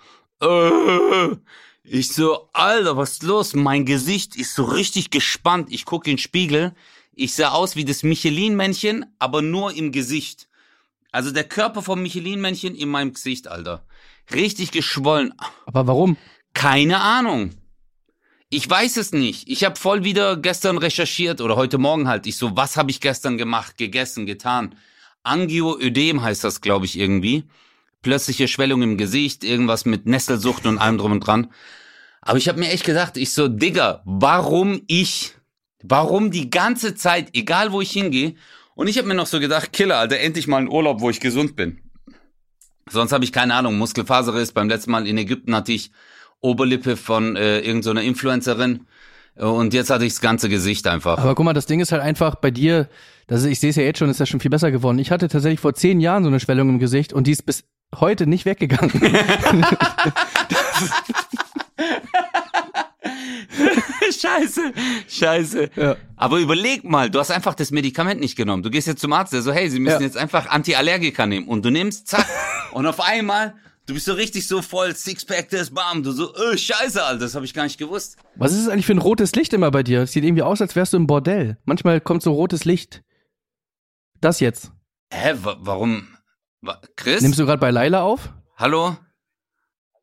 [0.40, 1.36] äh,
[1.84, 3.54] ich so, Alter, was ist los?
[3.54, 5.68] Mein Gesicht ist so richtig gespannt.
[5.70, 6.74] Ich gucke in den Spiegel.
[7.14, 10.48] Ich sah aus wie das Michelin-Männchen, aber nur im Gesicht.
[11.12, 13.86] Also der Körper vom Michelin-Männchen in meinem Gesicht, Alter.
[14.34, 15.32] Richtig geschwollen.
[15.64, 16.16] Aber warum?
[16.52, 17.52] Keine Ahnung.
[18.48, 19.48] Ich weiß es nicht.
[19.48, 22.26] Ich habe voll wieder gestern recherchiert oder heute Morgen halt.
[22.26, 24.74] Ich so, was habe ich gestern gemacht, gegessen, getan?
[25.22, 27.44] Angioödem heißt das, glaube ich, irgendwie.
[28.06, 31.48] Plötzliche Schwellung im Gesicht, irgendwas mit Nesselsucht und allem drum und dran.
[32.22, 35.34] Aber ich habe mir echt gedacht, ich so, Digga, warum ich?
[35.82, 38.36] Warum die ganze Zeit, egal wo ich hingehe?
[38.76, 41.18] Und ich habe mir noch so gedacht, Killer, Alter, endlich mal einen Urlaub, wo ich
[41.18, 41.80] gesund bin.
[42.88, 44.52] Sonst habe ich keine Ahnung, Muskelfaserriss.
[44.52, 45.90] Beim letzten Mal in Ägypten hatte ich
[46.40, 48.86] Oberlippe von äh, irgendeiner so Influencerin.
[49.34, 51.18] Und jetzt hatte ich das ganze Gesicht einfach.
[51.18, 52.88] Aber guck mal, das Ding ist halt einfach bei dir,
[53.26, 55.00] das ist, ich sehe es ja jetzt schon, ist das schon viel besser geworden.
[55.00, 57.64] Ich hatte tatsächlich vor zehn Jahren so eine Schwellung im Gesicht und die ist bis
[57.94, 58.90] heute nicht weggegangen.
[64.20, 64.72] scheiße,
[65.08, 65.70] scheiße.
[65.76, 65.96] Ja.
[66.16, 68.62] Aber überleg mal, du hast einfach das Medikament nicht genommen.
[68.62, 70.06] Du gehst jetzt zum Arzt, der so, hey, sie müssen Ja.
[70.06, 71.48] jetzt einfach Antiallergika nehmen.
[71.48, 72.26] Und du nimmst, zack.
[72.72, 73.54] und auf einmal,
[73.86, 76.02] du bist so richtig so voll, Sixpack, das, bam.
[76.02, 78.16] Du so, äh, scheiße, Alter, das habe ich gar nicht gewusst.
[78.36, 80.02] Was ist es eigentlich für ein rotes Licht immer bei dir?
[80.02, 81.58] Es sieht irgendwie aus, als wärst du im Bordell.
[81.64, 83.02] Manchmal kommt so rotes Licht.
[84.20, 84.72] Das jetzt.
[85.12, 86.08] Hä, wa warum?
[86.96, 87.22] Chris?
[87.22, 88.32] Nimmst du gerade bei Laila auf?
[88.56, 88.96] Hallo?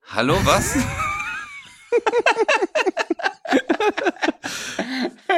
[0.08, 0.76] Hallo, was?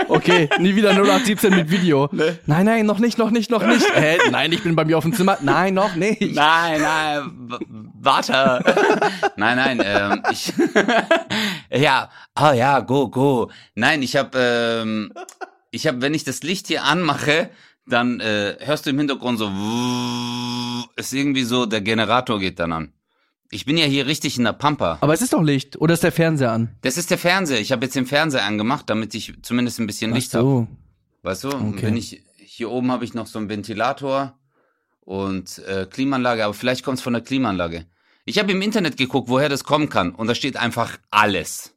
[0.07, 2.09] Okay, nie wieder 0817 mit Video.
[2.45, 3.85] Nein, nein, noch nicht, noch nicht, noch nicht.
[3.93, 4.17] Hä?
[4.29, 5.37] Nein, ich bin bei mir auf dem Zimmer.
[5.41, 6.21] Nein, noch nicht.
[6.21, 7.49] Nein, nein,
[7.99, 8.61] warte.
[9.37, 10.53] nein, nein, ähm, ich.
[11.81, 13.49] ja, ah ja, go, go.
[13.73, 15.13] Nein, ich habe, ähm,
[15.71, 17.49] ich habe, wenn ich das Licht hier anmache,
[17.87, 19.51] dann äh, hörst du im Hintergrund so,
[20.95, 22.93] ist irgendwie so, der Generator geht dann an.
[23.51, 24.97] Ich bin ja hier richtig in der Pampa.
[25.01, 25.79] Aber es ist doch Licht.
[25.79, 26.75] Oder ist der Fernseher an?
[26.81, 27.59] Das ist der Fernseher.
[27.59, 30.43] Ich habe jetzt den Fernseher angemacht, damit ich zumindest ein bisschen Ach Licht habe.
[30.43, 30.67] so.
[31.21, 31.49] Weißt du?
[31.49, 31.83] Okay.
[31.83, 34.37] Wenn ich hier oben habe ich noch so einen Ventilator
[35.01, 37.85] und äh, Klimaanlage, aber vielleicht kommt es von der Klimaanlage.
[38.25, 41.75] Ich habe im Internet geguckt, woher das kommen kann und da steht einfach alles.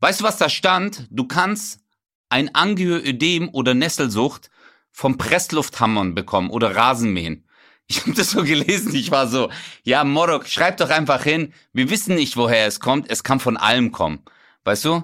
[0.00, 1.06] Weißt du, was da stand?
[1.10, 1.80] Du kannst
[2.28, 4.50] ein Angioödem oder Nesselsucht
[4.96, 7.44] vom Presslufthammern bekommen oder Rasenmähen.
[7.88, 9.50] Ich habe das so gelesen, ich war so,
[9.82, 13.56] ja, Morok, schreib doch einfach hin, wir wissen nicht, woher es kommt, es kann von
[13.56, 14.20] allem kommen.
[14.62, 15.02] Weißt du?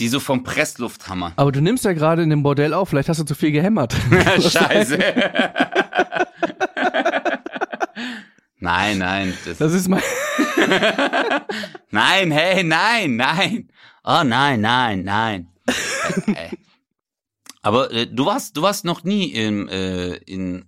[0.00, 1.34] Die so vom Presslufthammer.
[1.36, 2.88] Aber du nimmst ja gerade in dem Bordell auf.
[2.88, 3.94] Vielleicht hast du zu viel gehämmert.
[4.40, 4.98] Scheiße.
[8.58, 9.34] nein, nein.
[9.44, 10.02] Das, Das ist mein.
[11.90, 13.68] nein, hey, nein, nein.
[14.02, 15.48] Oh nein, nein, nein.
[16.26, 16.48] Äh,
[17.66, 20.66] Aber äh, du warst, du warst noch nie in, äh, in,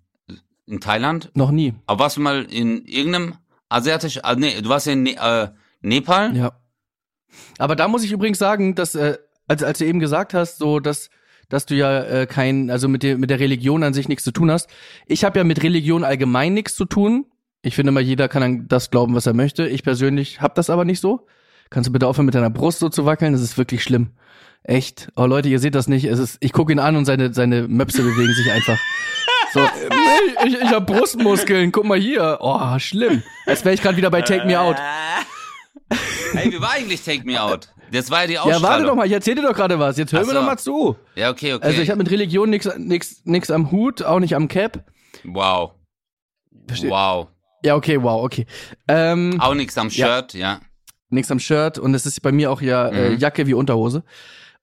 [0.67, 1.31] in Thailand.
[1.35, 1.75] Noch nie.
[1.87, 3.35] Aber warst du mal in irgendeinem
[3.69, 5.49] asiatischen, ah, nee, du warst ja in ne äh,
[5.81, 6.37] Nepal?
[6.37, 6.59] Ja.
[7.57, 10.81] Aber da muss ich übrigens sagen, dass, äh, als, als du eben gesagt hast, so,
[10.81, 11.09] dass,
[11.49, 14.33] dass du ja äh, kein, also mit der, mit der Religion an sich nichts zu
[14.33, 14.69] tun hast.
[15.07, 17.27] Ich habe ja mit Religion allgemein nichts zu tun.
[17.63, 19.69] Ich finde mal, jeder kann an das glauben, was er möchte.
[19.69, 21.29] Ich persönlich habe das aber nicht so.
[21.71, 23.35] Kannst du bitte aufhören, mit deiner Brust so zu wackeln?
[23.35, 24.11] Das ist wirklich schlimm.
[24.69, 25.09] Echt.
[25.17, 26.05] Oh Leute, ihr seht das nicht.
[26.05, 28.79] Es ist, ich gucke ihn an und seine, seine Möpse bewegen sich einfach.
[29.55, 29.61] So,
[30.47, 31.73] ich, ich habe Brustmuskeln.
[31.73, 32.37] Guck mal hier.
[32.41, 33.23] Oh, schlimm.
[33.47, 34.77] Als wäre ich gerade wieder bei Take Me Out.
[36.33, 37.69] Hey, wie war eigentlich Take Me Out?
[37.91, 38.63] Das war ja die Ja, Ausstrahlung.
[38.69, 39.97] warte doch mal, ich erzähl dir doch gerade was.
[39.97, 40.39] Jetzt hör Ach mir so.
[40.39, 40.97] doch mal zu.
[41.15, 41.65] Ja, okay, okay.
[41.67, 44.85] Also ich habe mit Religion nix, nix, nix am Hut, auch nicht am Cap.
[45.25, 45.73] wow.
[46.67, 47.29] Versteh- Wow.
[47.65, 48.45] Ja, okay, wow, okay.
[48.87, 50.61] Ähm, Auch nichts am Shirt, ja.
[51.09, 53.19] nix am Shirt und es ist bei mir auch ja äh, Mhm.
[53.19, 54.05] Jacke wie Unterhose.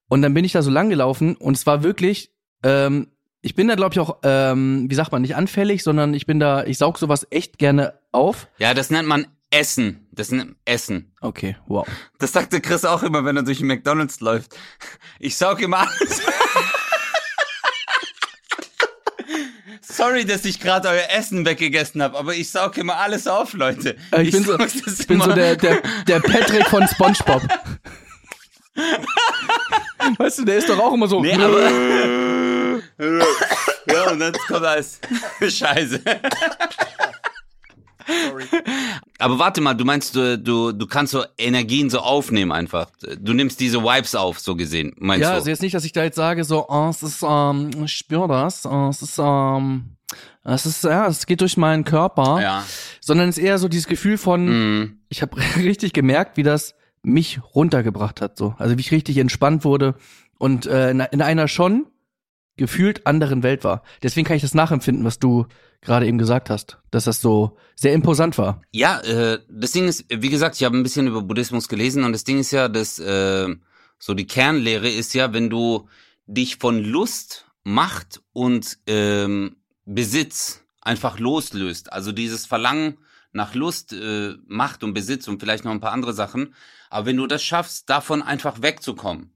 [0.07, 2.31] Und dann bin ich da so lang gelaufen und es war wirklich,
[2.63, 3.07] ähm,
[3.41, 6.39] ich bin da glaube ich auch, ähm, wie sagt man, nicht anfällig, sondern ich bin
[6.39, 8.47] da, ich saug sowas echt gerne auf.
[8.57, 10.07] Ja, das nennt man Essen.
[10.11, 11.11] Das nennt Essen.
[11.21, 11.87] Okay, wow.
[12.19, 14.55] Das sagte Chris auch immer, wenn er durch den McDonalds läuft.
[15.19, 16.21] Ich saug immer alles.
[19.81, 23.95] Sorry, dass ich gerade euer Essen weggegessen habe, aber ich saug immer alles auf, Leute.
[24.11, 27.43] Äh, ich, bin so, ich bin so der, der, der Patrick von SpongeBob.
[30.17, 31.21] weißt du, der ist doch auch immer so.
[31.21, 31.61] Nee, aber.
[33.87, 34.99] ja, und dann kommt alles.
[35.41, 36.01] Scheiße.
[39.17, 42.89] Aber warte mal, du meinst, du, du, du kannst so Energien so aufnehmen einfach.
[43.19, 45.35] Du nimmst diese Vibes auf, so gesehen, meinst ja, du?
[45.35, 48.27] also jetzt nicht, dass ich da jetzt sage, so, oh, es ist, ähm, ich spüre
[48.27, 49.95] das, oh, es ist, ähm,
[50.43, 52.63] es ist, ja, es geht durch meinen Körper, ja.
[53.01, 54.99] sondern es ist eher so dieses Gefühl von, Mhm.
[55.09, 58.55] ich habe richtig gemerkt, wie das mich runtergebracht hat, so.
[58.57, 59.95] Also wie ich richtig entspannt wurde
[60.37, 61.87] und äh, in, in einer schon
[62.57, 63.83] gefühlt anderen Welt war.
[64.01, 65.45] Deswegen kann ich das nachempfinden, was du
[65.81, 68.61] gerade eben gesagt hast, dass das so sehr imposant war.
[68.71, 72.13] Ja, äh, das Ding ist, wie gesagt, ich habe ein bisschen über Buddhismus gelesen und
[72.13, 73.53] das Ding ist ja, dass äh,
[73.99, 75.87] so die Kernlehre ist ja, wenn du
[76.25, 82.97] dich von Lust, Macht und ähm, Besitz einfach loslöst, also dieses Verlangen
[83.31, 86.53] nach Lust, äh, Macht und Besitz und vielleicht noch ein paar andere Sachen,
[86.95, 89.33] aber wenn du das schaffst, davon einfach wegzukommen,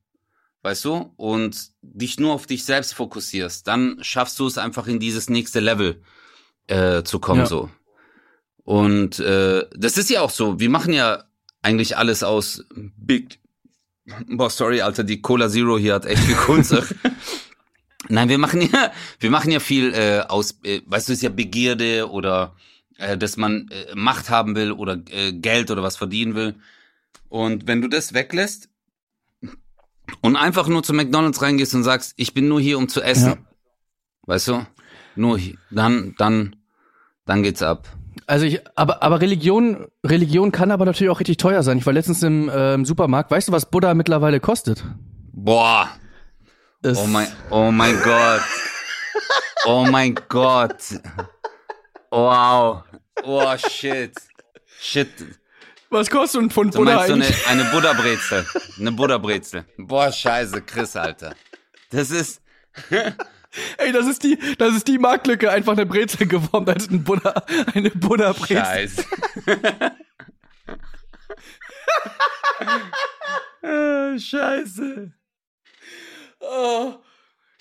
[0.62, 4.98] weißt du, und dich nur auf dich selbst fokussierst, dann schaffst du es einfach in
[5.02, 6.02] dieses nächste Level
[6.67, 7.45] äh, zu kommen Ja.
[7.48, 7.69] so.
[8.63, 10.62] Und äh, das ist ja auch so.
[10.62, 11.26] Wir machen ja
[11.62, 12.63] eigentlich alles aus
[12.95, 13.41] Big.
[14.30, 16.95] Boah, sorry, Alter, die Cola Zero hier hat echt gekunzert.
[18.08, 21.30] Nein, wir machen ja, wir machen ja viel äh, aus, äh, weißt du, ist ja
[21.30, 22.56] Begierde oder
[22.98, 26.56] äh, dass man äh, Macht haben will oder äh, Geld oder was verdienen will.
[27.29, 28.69] Und wenn du das weglässt
[30.21, 33.29] und einfach nur zu McDonald's reingehst und sagst, ich bin nur hier, um zu essen,
[33.29, 33.37] Ja.
[34.23, 34.65] weißt du,
[35.15, 36.55] nur hier, dann, dann,
[37.25, 37.87] dann geht's ab.
[38.25, 41.77] Also ich, aber, aber Religion, Religion kann aber natürlich auch richtig teuer sein.
[41.77, 43.31] Ich war letztens im, äh, im Supermarkt.
[43.31, 44.83] Weißt du, was Buddha mittlerweile kostet?
[45.33, 45.89] Boah.
[46.81, 48.41] Es- Oh mein, oh mein Gott.
[49.65, 50.77] Oh mein Gott.
[52.11, 52.83] Wow.
[53.23, 54.13] Oh shit.
[54.79, 55.09] Shit.
[55.89, 57.47] Was kostet denn von Du Buddha meinst so eine, eigentlich?
[57.47, 58.45] eine Buddha-Brezel.
[58.80, 59.65] Eine Buddha-Brezel.
[59.78, 61.36] Boah, scheiße, Chris, Alter.
[61.89, 62.41] Das ist,
[63.78, 67.43] Ey, das ist die, das ist die Marktlücke, einfach eine Brezel geformt als ein Buddha,
[67.73, 68.58] eine Buddha-Brezel.
[68.63, 69.06] scheiße.
[73.63, 75.12] Ah, scheiße.
[76.39, 76.93] Oh.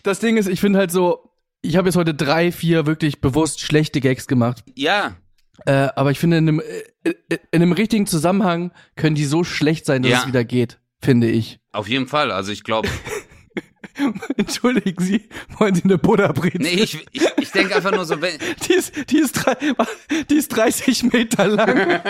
[0.03, 3.61] Das Ding ist, ich finde halt so, ich habe jetzt heute drei, vier wirklich bewusst
[3.61, 4.63] schlechte Gags gemacht.
[4.75, 5.17] Ja,
[5.67, 6.61] Äh, aber ich finde, in einem,
[7.05, 10.21] äh, in einem richtigen Zusammenhang können die so schlecht sein, dass Ja.
[10.21, 11.59] es wieder geht, finde ich.
[11.73, 12.31] auf jeden Fall.
[12.31, 12.89] Also ich glaube,
[14.37, 16.61] Entschuldigen Sie, wollen Sie eine Buddha-Brezel?
[16.61, 19.57] nee, ich, ich, ich denke einfach nur so, wenn, Die ist, die ist, drei,
[20.31, 22.01] die ist 30 Meter lang.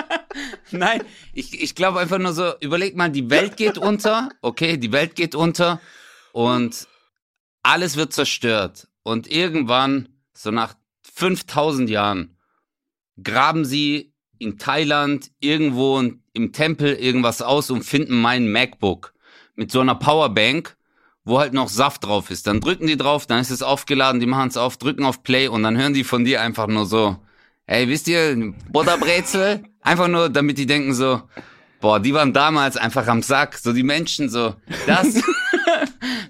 [0.70, 1.02] Nein,
[1.34, 5.14] ich, ich glaube einfach nur so, überleg mal, die Welt geht unter, okay, die Welt
[5.16, 5.80] geht unter
[6.32, 6.86] und
[7.62, 8.88] alles wird zerstört.
[9.02, 10.74] Und irgendwann, so nach
[11.14, 12.37] 5000 Jahren,
[13.22, 16.02] graben sie in Thailand irgendwo
[16.32, 19.12] im Tempel irgendwas aus und finden mein MacBook
[19.56, 20.76] mit so einer Powerbank,
[21.24, 22.46] wo halt noch Saft drauf ist.
[22.46, 25.48] Dann drücken die drauf, dann ist es aufgeladen, die machen es auf, drücken auf Play
[25.48, 27.16] und dann hören die von dir einfach nur so,
[27.68, 29.62] Ey, wisst ihr, Butterbrezel?
[29.82, 31.20] Einfach nur, damit die denken so,
[31.82, 33.58] boah, die waren damals einfach am Sack.
[33.58, 34.54] So die Menschen so,
[34.86, 35.20] das,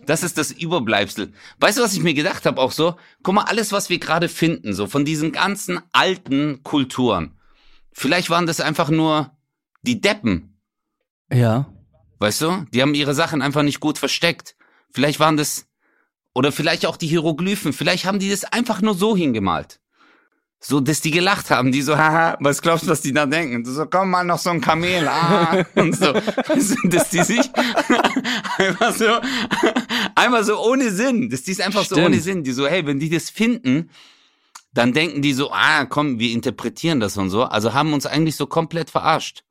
[0.07, 1.33] das ist das Überbleibsel.
[1.61, 2.97] Weißt du, was ich mir gedacht habe auch so?
[3.23, 7.39] Guck mal, alles, was wir gerade finden, so von diesen ganzen alten Kulturen.
[7.93, 9.33] Vielleicht waren das einfach nur
[9.83, 10.59] die Deppen,
[11.33, 11.73] Ja.
[12.19, 12.67] weißt du?
[12.73, 14.57] Die haben ihre Sachen einfach nicht gut versteckt.
[14.93, 15.67] Vielleicht waren das,
[16.35, 19.81] oder vielleicht auch die Hieroglyphen, vielleicht haben die das einfach nur so hingemalt.
[20.61, 23.65] So, dass die gelacht haben, die so, haha, was glaubst du, was die da denken?
[23.65, 26.13] So, komm mal noch so ein Kamel, ah, und so.
[26.13, 27.49] Dass die sich
[28.59, 29.21] einfach so,
[30.17, 32.07] einfach so ohne Sinn, dass die es einfach so Stimmt.
[32.09, 33.91] ohne Sinn, die so, hey, wenn die das finden,
[34.75, 37.45] dann denken die so, ah, komm, wir interpretieren das und so.
[37.45, 39.45] Also haben uns eigentlich so komplett verarscht.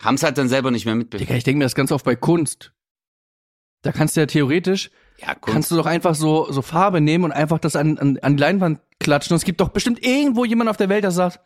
[0.00, 1.26] Haben es halt dann selber nicht mehr mitbekommen.
[1.26, 2.72] Digga, ich denke mir das ganz oft bei Kunst.
[3.80, 7.32] Da kannst du ja theoretisch, Ja, kannst du doch einfach so, so Farbe nehmen und
[7.32, 9.34] einfach das an, an, an die Leinwand klatschen.
[9.34, 11.40] Und es gibt doch bestimmt irgendwo jemand auf der Welt, der sagt,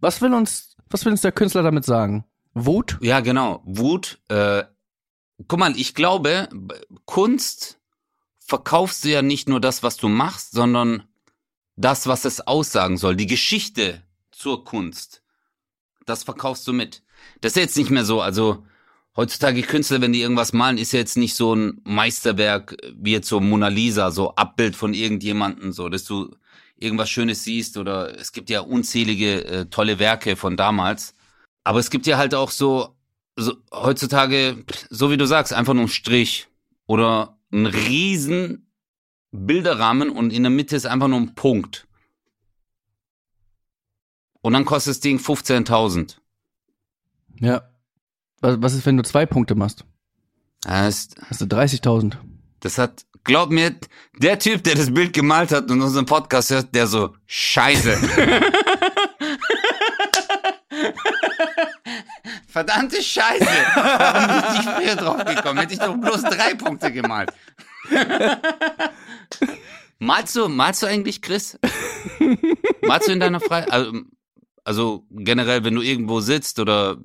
[0.00, 2.24] was will uns, was will uns der Künstler damit sagen?
[2.54, 2.98] Wut?
[3.00, 3.62] Ja, genau.
[3.64, 4.20] Wut.
[4.28, 4.64] Äh,
[5.46, 6.48] guck mal, ich glaube,
[7.04, 7.80] Kunst
[8.40, 11.04] verkaufst du ja nicht nur das, was du machst, sondern
[11.76, 13.16] das, was es aussagen soll.
[13.16, 15.22] Die Geschichte zur Kunst.
[16.04, 17.02] Das verkaufst du mit.
[17.40, 18.20] Das ist jetzt nicht mehr so.
[18.20, 18.64] Also
[19.16, 23.28] heutzutage Künstler, wenn die irgendwas malen, ist ja jetzt nicht so ein Meisterwerk wie jetzt
[23.28, 26.34] so Mona Lisa, so Abbild von irgendjemanden, so, dass du
[26.76, 31.14] irgendwas Schönes siehst oder es gibt ja unzählige äh, tolle Werke von damals.
[31.64, 32.96] Aber es gibt ja halt auch so,
[33.36, 36.48] so heutzutage, so wie du sagst, einfach nur ein Strich
[36.86, 38.66] oder ein riesen
[39.30, 41.86] Bilderrahmen und in der Mitte ist einfach nur ein Punkt.
[44.40, 46.16] Und dann kostet das Ding 15.000.
[47.40, 47.71] Ja.
[48.42, 49.84] Was, ist, wenn du zwei Punkte machst?
[50.62, 52.14] Das, Hast du 30.000.
[52.60, 53.76] das hat, glaub mir,
[54.18, 57.96] der Typ, der das Bild gemalt hat und unseren Podcast hört, der so, scheiße.
[62.48, 63.46] Verdammte Scheiße.
[63.74, 65.58] Warum bin ich nicht früher drauf gekommen?
[65.60, 67.32] Hätte ich doch bloß drei Punkte gemalt.
[69.98, 71.58] malst du, malst du eigentlich, Chris?
[72.82, 73.72] malst du in deiner Freizeit?
[73.72, 73.92] Also,
[74.64, 76.98] also generell, wenn du irgendwo sitzt oder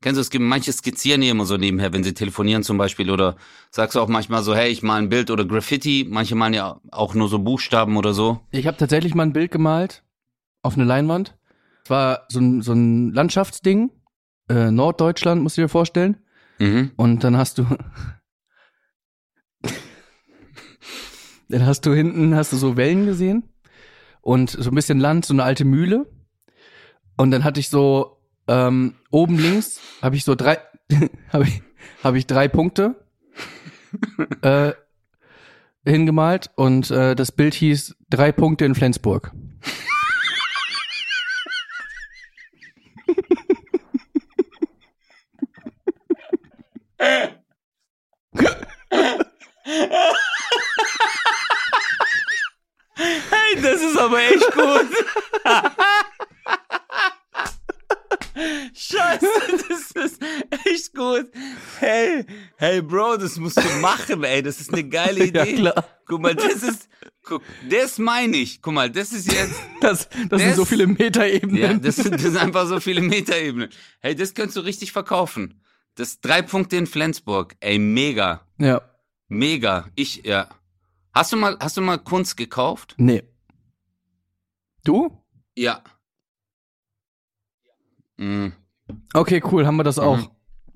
[0.00, 3.10] kennst du, es gibt manche skizzieren hier immer so nebenher, wenn sie telefonieren zum Beispiel
[3.10, 3.36] oder
[3.70, 6.06] sagst du auch manchmal so, hey, ich mal ein Bild oder Graffiti.
[6.08, 8.40] Manche malen ja auch nur so Buchstaben oder so.
[8.50, 10.02] Ich habe tatsächlich mal ein Bild gemalt
[10.62, 11.36] auf eine Leinwand.
[11.84, 13.90] Es war so ein, so ein Landschaftsding.
[14.48, 16.16] Äh, Norddeutschland, musst du dir vorstellen.
[16.58, 16.92] Mhm.
[16.96, 17.66] Und dann hast du.
[21.48, 23.44] dann hast du hinten, hast du so Wellen gesehen.
[24.20, 26.10] Und so ein bisschen Land, so eine alte Mühle.
[27.16, 28.15] Und dann hatte ich so,
[28.48, 30.58] ähm, oben links habe ich so drei,
[31.32, 31.62] habe ich,
[32.02, 32.96] hab ich drei Punkte
[34.42, 34.72] äh,
[35.84, 39.32] hingemalt und äh, das Bild hieß drei Punkte in Flensburg.
[53.28, 54.90] Hey, das ist aber echt gut.
[58.78, 59.26] Scheiße,
[59.68, 60.22] das ist
[60.66, 61.30] echt gut.
[61.78, 64.42] Hey, hey Bro, das musst du machen, ey.
[64.42, 65.54] Das ist eine geile Ja, Idee.
[65.56, 65.84] klar.
[66.06, 66.88] Guck mal, das ist,
[67.24, 68.60] guck, das meine ich.
[68.60, 71.56] Guck mal, das ist jetzt, Das, das sind Das- so viele Metaebenen.
[71.56, 73.70] ja, das sind, das sind einfach so viele Metaebenen.
[74.00, 75.62] Hey, das könntest du richtig verkaufen.
[75.94, 77.56] Das drei Punkte in Flensburg.
[77.60, 78.46] Ey, mega.
[78.58, 78.82] ja.
[79.28, 79.88] Mega.
[79.96, 80.48] Ich, ja.
[81.12, 82.94] Hast du mal, hast du mal Kunst gekauft?
[82.98, 83.22] Nee.
[84.84, 85.20] Du?
[85.56, 85.82] Ja.
[88.18, 88.52] Mhm.
[89.14, 90.18] Okay, cool, haben wir das auch.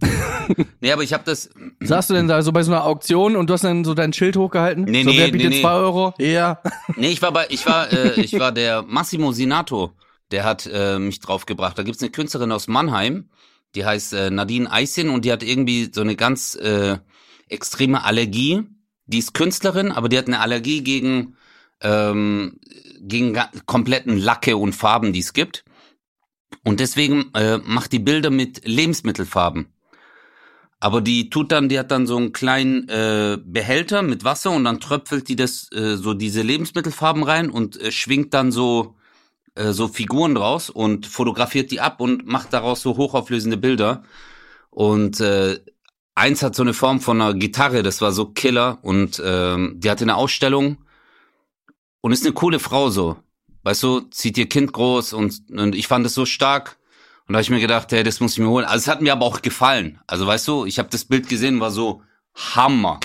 [0.80, 1.50] Nee, aber ich habe das.
[1.80, 4.12] Saßt du denn da so bei so einer Auktion und du hast dann so dein
[4.12, 4.84] Schild hochgehalten?
[4.84, 5.62] Nee, so, nee, wer bietet nee, nee.
[5.62, 6.12] zwei Euro?
[6.18, 6.60] Ja.
[6.96, 9.92] Nee, ich war bei, ich war, äh, ich war der Massimo Sinato,
[10.32, 11.78] der hat äh, mich draufgebracht.
[11.78, 13.28] Da gibt's eine Künstlerin aus Mannheim,
[13.74, 16.98] die heißt äh, Nadine Eisin und die hat irgendwie so eine ganz äh,
[17.48, 18.62] extreme Allergie.
[19.06, 21.36] Die ist Künstlerin, aber die hat eine Allergie gegen
[21.80, 22.58] ähm,
[23.00, 25.64] gegen kompletten Lacke und Farben, die es gibt.
[26.64, 29.66] Und deswegen äh, macht die Bilder mit Lebensmittelfarben.
[30.78, 34.64] Aber die tut dann, die hat dann so einen kleinen äh, Behälter mit Wasser und
[34.64, 38.96] dann tröpfelt die das äh, so diese Lebensmittelfarben rein und äh, schwingt dann so
[39.54, 44.04] äh, so Figuren draus und fotografiert die ab und macht daraus so hochauflösende Bilder.
[44.70, 45.60] Und äh,
[46.14, 49.90] eins hat so eine Form von einer Gitarre, das war so Killer und ähm, die
[49.90, 50.78] hatte eine Ausstellung
[52.00, 53.16] und ist eine coole Frau so.
[53.62, 56.76] Weißt du, zieht ihr Kind groß und, und ich fand es so stark.
[57.26, 58.64] Und da habe ich mir gedacht, hey, das muss ich mir holen.
[58.64, 59.98] Also es hat mir aber auch gefallen.
[60.06, 62.02] Also weißt du, ich habe das Bild gesehen, war so
[62.34, 62.98] Hammer.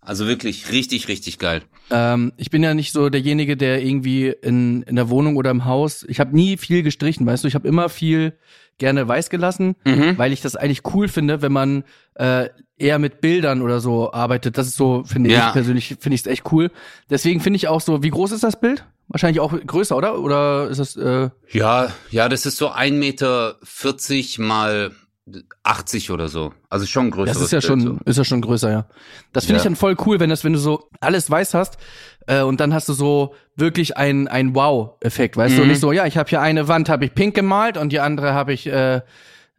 [0.00, 1.62] Also wirklich richtig, richtig geil.
[1.90, 5.64] Ähm, ich bin ja nicht so derjenige, der irgendwie in, in der Wohnung oder im
[5.66, 8.34] Haus, ich habe nie viel gestrichen, weißt du, ich habe immer viel
[8.78, 10.18] gerne weiß gelassen, Mhm.
[10.18, 14.58] weil ich das eigentlich cool finde, wenn man äh, eher mit Bildern oder so arbeitet.
[14.58, 15.46] Das ist so, finde Ja.
[15.48, 16.70] ich persönlich, finde ich es echt cool.
[17.08, 18.84] Deswegen finde ich auch so, wie groß ist das Bild?
[19.08, 20.18] Wahrscheinlich auch größer, oder?
[20.18, 24.92] Oder ist das, äh, Ja, ja, das ist so ein Meter vierzig mal
[25.62, 26.52] 80 oder so.
[26.68, 27.32] Also schon größer.
[27.32, 28.86] das ist ja schon, ist ja schon größer, ja.
[29.32, 29.70] Das finde ich Ja.
[29.70, 31.78] dann voll cool, wenn das, wenn du so alles weiß hast
[32.26, 35.62] äh, und dann hast du so wirklich ein ein Wow-Effekt, weißt du?
[35.62, 35.68] Mhm.
[35.68, 38.34] nicht so, ja, ich habe hier eine Wand, habe ich pink gemalt und die andere
[38.34, 38.96] habe ich, äh,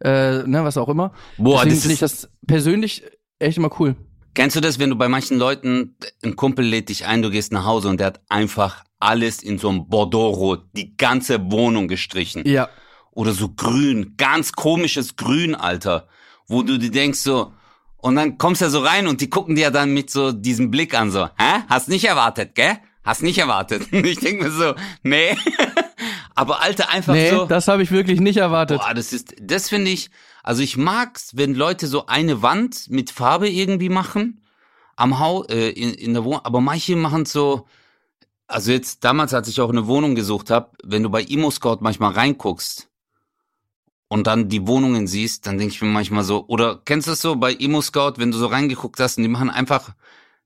[0.00, 1.12] äh, ne, was auch immer.
[1.38, 3.02] Boah, Deswegen das finde ich das persönlich
[3.40, 3.96] echt immer cool.
[4.34, 7.52] kennst du das, wenn du bei manchen Leuten, ein Kumpel lädt dich ein, du gehst
[7.52, 12.46] nach Hause und der hat einfach alles in so einem Bordeaux-Rot, die ganze Wohnung gestrichen.
[12.46, 12.68] Ja.
[13.12, 16.06] oder so grün, ganz komisches Grün, Alter,
[16.48, 17.52] wo du dir denkst so,
[17.98, 20.32] und dann kommst du ja so rein und die gucken dir ja dann mit so
[20.32, 21.62] diesem Blick an, so, hä?
[21.68, 22.78] Hast nicht erwartet, gell?
[23.02, 23.86] Hast nicht erwartet.
[23.92, 25.36] Und ich denk mir so, nee.
[26.34, 28.80] Aber Alter, einfach Nee, so, das habe ich wirklich nicht erwartet.
[28.80, 30.10] boah, das ist, das finde ich,
[30.42, 34.42] also ich mag's, wenn Leute so eine Wand mit Farbe irgendwie machen,
[34.96, 37.66] am Haus, äh, in, in der Wohnung, aber manche machen so,
[38.46, 41.78] also jetzt damals, als ich auch eine Wohnung gesucht habe, wenn du bei Imo Scout
[41.80, 42.88] manchmal reinguckst
[44.08, 47.20] und dann die Wohnungen siehst, dann denke ich mir manchmal so, oder kennst du das
[47.20, 49.94] so bei Imo Scout, wenn du so reingeguckt hast und die machen einfach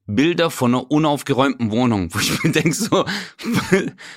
[0.06, 3.04] Bilder von einer unaufgeräumten Wohnung, wo ich mir denk so,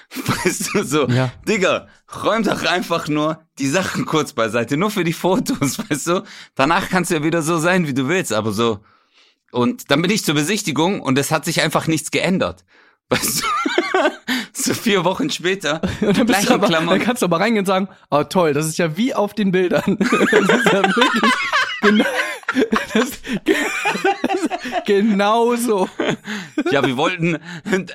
[0.09, 1.31] weißt du, so, Ja.
[1.47, 1.87] Digga,
[2.23, 6.23] räum doch einfach nur die Sachen kurz beiseite, nur für die Fotos, weißt du?
[6.55, 8.79] Danach kannst du ja wieder so sein, wie du willst, aber so.
[9.51, 12.65] Und dann bin ich zur Besichtigung und es hat sich einfach nichts geändert.
[13.13, 13.47] Weißt du?
[14.53, 16.99] so vier Wochen später, Und dann, bist du aber, dann Klamotten.
[17.01, 19.97] kannst du aber reingehen und sagen, oh toll, das ist ja wie auf den Bildern.
[19.99, 21.33] Das ist ja wirklich
[21.81, 22.05] genau,
[22.93, 25.89] das, das, genau so.
[26.71, 27.37] Ja, wir wollten,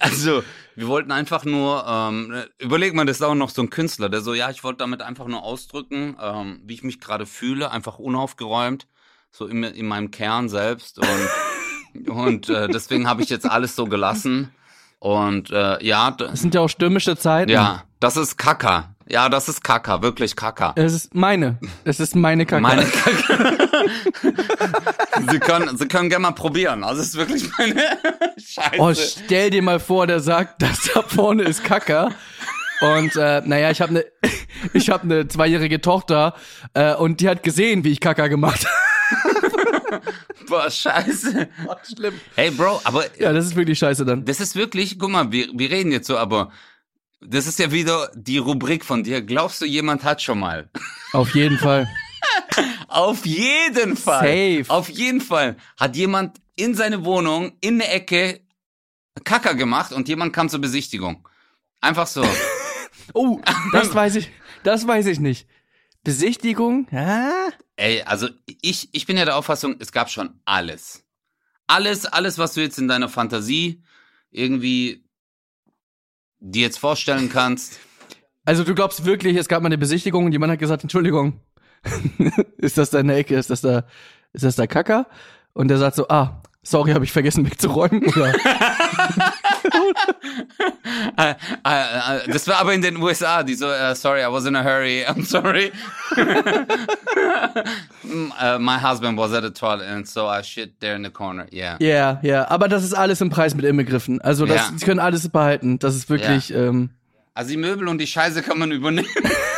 [0.00, 0.42] also,
[0.76, 4.20] wir wollten einfach nur, ähm, überleg mal, das ist auch noch so ein Künstler, der
[4.20, 7.98] so, ja, ich wollte damit einfach nur ausdrücken, ähm, wie ich mich gerade fühle, einfach
[7.98, 8.86] unaufgeräumt,
[9.30, 13.86] so in, in meinem Kern selbst und, und äh, deswegen habe ich jetzt alles so
[13.86, 14.52] gelassen
[15.00, 17.50] und äh, ja, Das sind ja auch stürmische Zeiten.
[17.50, 18.94] ja, das ist Kaka.
[19.10, 20.72] Ja, das ist Kaka, wirklich Kaka.
[20.76, 21.58] Es ist meine.
[21.84, 22.60] Es ist meine Kacke.
[22.60, 23.68] Meine Kacke.
[25.30, 26.84] Sie können, Sie können gerne mal probieren.
[26.84, 27.74] Also es ist wirklich meine
[28.36, 28.76] Scheiße.
[28.78, 32.10] Oh, stell dir mal vor, der sagt, das da vorne ist Kacker.
[32.80, 34.04] Und äh, naja, ich habe eine
[34.72, 36.34] ich habe eine zweijährige Tochter
[36.74, 39.37] äh, und die hat gesehen, wie ich Kacker gemacht habe.
[40.48, 41.48] Boah, scheiße.
[41.94, 42.14] Schlimm.
[42.34, 44.24] Hey, Bro, aber Ja, das ist wirklich scheiße dann.
[44.24, 46.50] das ist wirklich, guck mal, wir, wir reden jetzt so, aber
[47.20, 49.22] das ist ja wieder die Rubrik von dir.
[49.22, 50.70] Glaubst du, jemand hat schon mal?
[51.12, 51.88] Auf jeden Fall.
[52.88, 54.62] Auf jeden Fall.
[54.64, 54.70] Safe.
[54.70, 58.40] Auf jeden Fall hat jemand in seine Wohnung in der Ecke
[59.24, 61.26] Kacker gemacht und jemand kam zur Besichtigung.
[61.80, 62.24] Einfach so.
[63.14, 63.40] Oh,
[63.72, 64.30] das weiß ich.
[64.64, 65.48] Das weiß ich nicht.
[66.04, 66.86] Besichtigung?
[66.90, 67.48] Ja?
[67.76, 68.28] Ey, also
[68.60, 71.04] ich, ich bin ja der Auffassung, es gab schon alles.
[71.66, 73.82] Alles, alles, was du jetzt in deiner Fantasie
[74.30, 75.04] irgendwie
[76.40, 77.78] dir jetzt vorstellen kannst.
[78.44, 81.40] Also du glaubst wirklich, es gab mal eine Besichtigung und jemand hat gesagt, Entschuldigung,
[82.56, 83.84] ist das da in der Ecke, ist das da,
[84.32, 85.06] ist das da Kacker?
[85.52, 88.04] Und der sagt so, ah, sorry, habe ich vergessen wegzuräumen.
[88.04, 88.32] Oder?
[91.16, 91.34] Äh,
[92.32, 95.24] das war aber in den USA, die so, sorry, I was in a hurry, I'm
[95.24, 95.72] sorry.
[98.04, 101.46] Mm, my husband was at a toilet and so I shit there in the corner,
[101.52, 101.76] yeah.
[101.80, 104.20] Ja, ja, aber das ist alles im Preis mit inbegriffen.
[104.22, 104.72] Also das, Ja.
[104.76, 105.78] sie können alles behalten.
[105.78, 106.90] Das ist wirklich, ähm,
[107.34, 109.08] Also die Möbel und die Scheiße kann man übernehmen.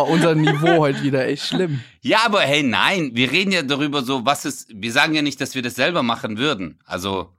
[0.00, 1.80] oh, unser Niveau heute wieder, echt schlimm.
[2.00, 5.40] Ja, aber hey, nein, wir reden ja darüber so, was ist, wir sagen ja nicht,
[5.40, 6.78] dass wir das selber machen würden.
[6.84, 7.30] Also,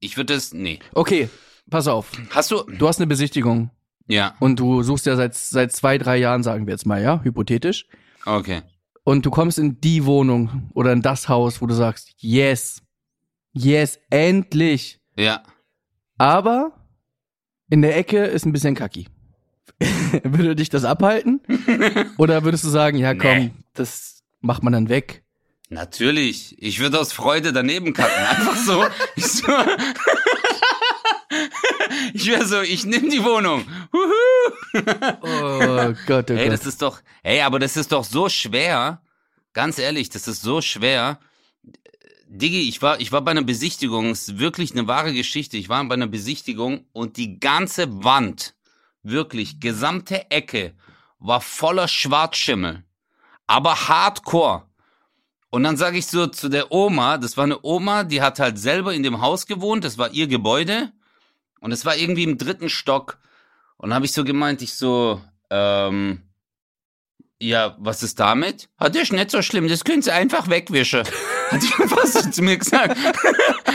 [0.00, 0.78] ich würde das, nee.
[0.92, 1.28] Okay,
[1.70, 2.12] pass auf.
[2.30, 3.70] Hast du, Du hast eine Besichtigung
[4.06, 7.20] ja, und du suchst ja seit, seit zwei, drei Jahren, sagen wir jetzt mal, ja,
[7.22, 7.86] hypothetisch.
[8.26, 8.62] okay.
[9.06, 12.82] Und du kommst in die Wohnung oder in das Haus, wo du sagst, yes,
[13.52, 14.98] yes, endlich.
[15.16, 15.42] Ja.
[16.16, 16.72] Aber
[17.68, 19.08] in der Ecke ist ein bisschen kacki.
[20.24, 21.40] Würde dich das abhalten?
[22.18, 23.50] Oder würdest du sagen, ja komm, Nee.
[23.74, 25.22] das macht man dann weg?
[25.70, 26.54] Natürlich.
[26.58, 28.24] Ich würde aus Freude daneben kacken.
[28.26, 28.84] Einfach so.
[29.16, 29.52] Ich, so.
[32.12, 33.64] ich wäre so, ich nehme die Wohnung.
[34.72, 36.30] Oh Gott, oh Gott.
[36.30, 39.00] das ist doch, hey, aber das ist doch so schwer.
[39.52, 41.18] Ganz ehrlich, das ist so schwer.
[42.28, 45.56] Diggi, ich war, ich war bei einer Besichtigung, es ist wirklich eine wahre Geschichte.
[45.56, 48.54] Ich war bei einer Besichtigung und die ganze Wand,
[49.04, 50.74] wirklich, gesamte Ecke,
[51.18, 52.82] war voller Schwarzschimmel.
[53.46, 54.64] Aber hardcore.
[55.50, 58.58] Und dann sage ich so zu der Oma, das war eine Oma, die hat halt
[58.58, 60.90] selber in dem Haus gewohnt, das war ihr Gebäude.
[61.60, 63.18] Und es war irgendwie im dritten Stock.
[63.76, 66.22] Und habe ich so gemeint, ich so, ähm,
[67.40, 68.68] ja, was ist damit?
[68.78, 71.04] Hat ist nicht so schlimm, das können Sie einfach wegwischen.
[71.50, 72.96] Hat die einfach so zu mir gesagt.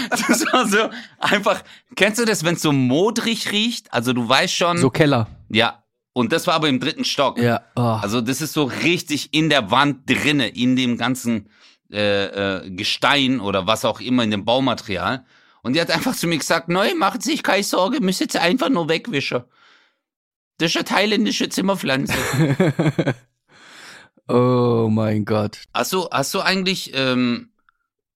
[0.10, 1.64] Das war so einfach,
[1.96, 3.94] kennst du das, wenn es so modrig riecht?
[3.94, 5.28] Also du weißt schon, so Keller.
[5.50, 5.84] ja.
[6.14, 7.40] Und das war aber im dritten Stock.
[7.40, 7.62] Ja.
[7.76, 7.82] Oh.
[7.82, 11.50] Also das ist so richtig in der Wand drinne, in dem ganzen
[11.92, 15.26] äh, äh, Gestein oder was auch immer, in dem Baumaterial.
[15.62, 18.38] Und die hat einfach zu mir gesagt, neu, machen Sie sich keine Sorge, müsst jetzt
[18.38, 19.44] einfach nur wegwischen.
[20.58, 22.14] Das ist eine thailändische Zimmerpflanze.
[24.28, 25.60] oh mein Gott.
[25.74, 27.50] Hast du, hast du eigentlich ähm,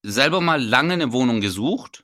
[0.04, 2.04] selber mal lange eine Wohnung gesucht?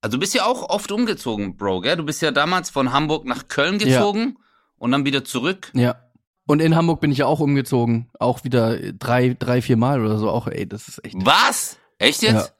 [0.00, 1.96] Also du bist ja auch oft umgezogen, Bro, gell?
[1.96, 3.86] Du bist ja damals von Hamburg nach Köln Ja.
[3.86, 4.36] gezogen
[4.76, 5.70] und dann wieder zurück.
[5.74, 5.96] Ja.
[6.44, 8.10] Und in Hamburg bin ich ja auch umgezogen.
[8.18, 10.28] Auch wieder drei, drei, vier Mal oder so.
[10.28, 11.14] Auch, ey, das ist echt.
[11.18, 11.78] Was?
[11.98, 12.52] Echt jetzt?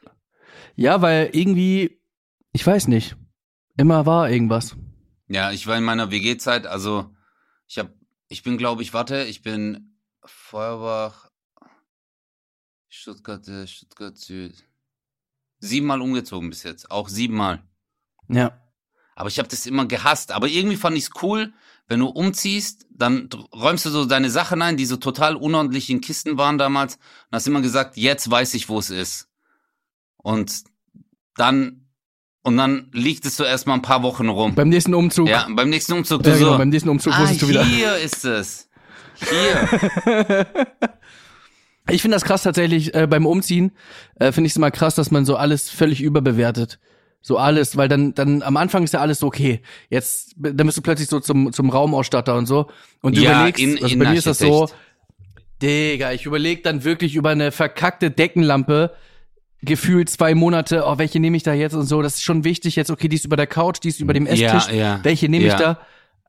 [0.77, 2.01] Ja, weil irgendwie,
[2.53, 3.17] ich weiß nicht.
[3.77, 4.77] Immer war irgendwas.
[5.27, 7.11] Ja, ich war in meiner WG-Zeit, also
[7.67, 7.89] ich hab,
[8.29, 11.31] ich bin, glaube ich, warte, ich bin Feuerbach,
[13.03, 14.55] Stuttgart, äh, Stuttgart Süd.
[15.59, 17.61] Siebenmal umgezogen bis jetzt, auch siebenmal.
[18.29, 18.61] Ja.
[19.17, 20.31] Aber ich habe das immer gehasst.
[20.31, 21.53] Aber irgendwie fand ich's cool,
[21.89, 26.01] wenn du umziehst, dann räumst du so deine Sachen ein, die so total unordentlich in
[26.01, 26.95] Kisten waren damals.
[26.95, 29.29] Und hast immer gesagt, jetzt weiß ich, wo es ist.
[30.17, 30.63] Und
[31.35, 31.89] dann,
[32.43, 34.55] und dann liegt es so erstmal ein paar Wochen rum.
[34.55, 35.29] Beim nächsten Umzug.
[35.29, 36.45] Ja, beim nächsten Umzug du Ja, so.
[36.45, 37.65] genau, beim nächsten Umzug ah, wusstest du wieder.
[37.65, 38.69] hier ist es.
[39.17, 40.47] Hier.
[41.93, 43.73] Ich finde das krass tatsächlich äh, beim Umziehen.
[44.17, 46.79] Äh, finde ich es immer krass, dass man so alles völlig überbewertet.
[47.21, 49.61] So alles, weil dann dann am Anfang ist ja alles okay.
[49.91, 52.69] Jetzt dann bist du plötzlich so zum zum Raumausstatter und so
[53.01, 54.69] und du Ja, überlegst, in- also bei mir ist das so.
[55.63, 58.91] Digga, ich überleg dann wirklich über eine verkackte Deckenlampe
[59.63, 62.03] gefühlt zwei Monate, oh, welche nehme ich da jetzt und so.
[62.03, 64.27] Das ist schon wichtig jetzt, okay, die ist über der Couch, die ist über dem
[64.27, 64.67] Esstisch.
[64.69, 65.01] Ja, ja.
[65.05, 65.55] Welche nehme Ja.
[65.55, 65.79] ich da?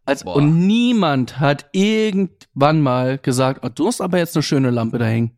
[0.06, 0.36] Als, Boah.
[0.36, 5.06] und niemand hat irgendwann mal gesagt, oh, du hast aber jetzt eine schöne Lampe da
[5.06, 5.32] hängen.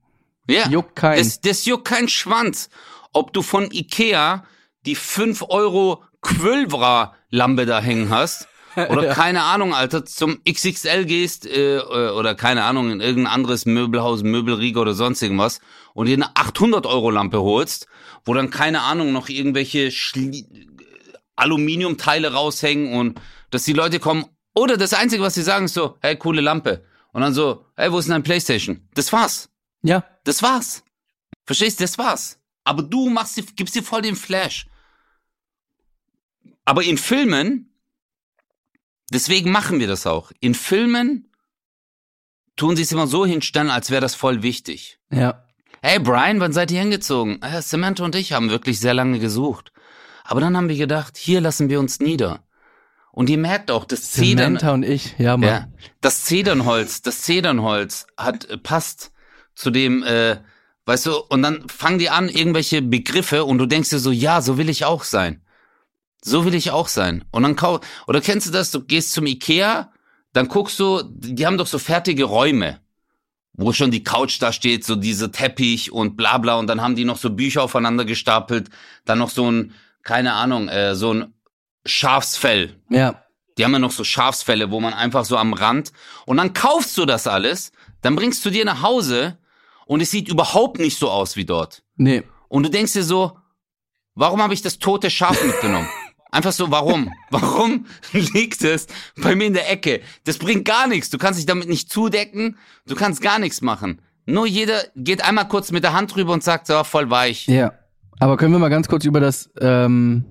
[0.47, 0.67] Ja.
[0.69, 1.17] Juckt keinen.
[1.17, 2.69] Das, das juckt kein Schwanz.
[3.13, 4.43] Ob du von Ikea
[4.85, 8.47] die 5 Euro Quölvra-Lampe da hängen hast
[8.89, 13.65] oder keine Ahnung, Alter, zum XXL gehst äh, äh, oder keine Ahnung, in irgendein anderes
[13.65, 15.61] Möbelhaus, Möbelriege oder sonst irgendwas
[15.93, 17.87] und dir eine 800 Euro Lampe holst,
[18.25, 20.45] wo dann keine Ahnung noch irgendwelche Schli
[21.37, 23.19] Aluminiumteile raushängen und
[23.49, 26.85] dass die Leute kommen oder das Einzige, was sie sagen, ist so, hey, coole Lampe.
[27.11, 28.87] Und dann so, hey, wo ist denn dein Playstation?
[28.93, 29.49] Das war's.
[29.85, 30.83] Ja, Das war's.
[31.45, 31.83] Verstehst du?
[31.83, 32.39] Das war's.
[32.63, 34.67] Aber du machst, gibst dir voll den Flash.
[36.65, 37.69] Aber in Filmen,
[39.11, 40.31] deswegen machen wir das auch.
[40.39, 41.29] In Filmen
[42.55, 44.99] tun sie es immer so hinstellen, als wäre das voll wichtig.
[45.11, 45.41] ja.
[45.83, 47.39] Hey Brian, wann seid ihr hingezogen?
[47.43, 49.71] Äh, Samantha und ich haben wirklich sehr lange gesucht.
[50.23, 52.43] Aber dann haben wir gedacht, hier lassen wir uns nieder.
[53.11, 55.47] Und ihr merkt auch, das Zedern, Samantha und ich, ja, Mann.
[55.47, 55.67] ja,
[56.01, 59.11] das Zedernholz, das Zedernholz hat äh, passt
[59.55, 60.37] zu dem, äh,
[60.85, 64.41] weißt du, und dann fangen die an irgendwelche Begriffe und du denkst dir so, ja,
[64.41, 65.41] so will ich auch sein.
[66.23, 67.23] So will ich auch sein.
[67.31, 68.71] Und dann kau oder kennst du das?
[68.71, 69.91] Du gehst zum Ikea,
[70.33, 72.79] dann guckst du, die haben doch so fertige Räume,
[73.53, 76.95] wo schon die Couch da steht, so diese Teppich und bla bla und dann haben
[76.95, 78.69] die noch so Bücher aufeinander gestapelt,
[79.05, 81.33] dann noch so ein, keine Ahnung, äh, so ein
[81.85, 83.23] Schafsfell, Ja.
[83.57, 85.91] die haben ja noch so Schafsfälle, wo man einfach so am Rand
[86.25, 89.37] und dann kaufst du das alles, dann bringst du dir nach Hause
[89.85, 91.83] und es sieht überhaupt nicht so aus wie dort.
[91.95, 92.23] Nee.
[92.47, 93.37] Und du denkst dir so,
[94.15, 95.87] warum habe ich das tote Schaf mitgenommen?
[96.31, 97.13] Einfach so, warum?
[97.31, 98.87] Warum liegt es
[99.23, 100.01] bei mir in der Ecke?
[100.25, 101.09] Das bringt gar nichts.
[101.09, 102.57] Du kannst dich damit nicht zudecken.
[102.85, 104.01] Du kannst gar nichts machen.
[104.25, 107.47] Nur jeder geht einmal kurz mit der Hand drüber und sagt, so, voll weich.
[107.47, 107.71] Ja.
[108.19, 110.25] Aber können wir mal ganz kurz über das, ähm,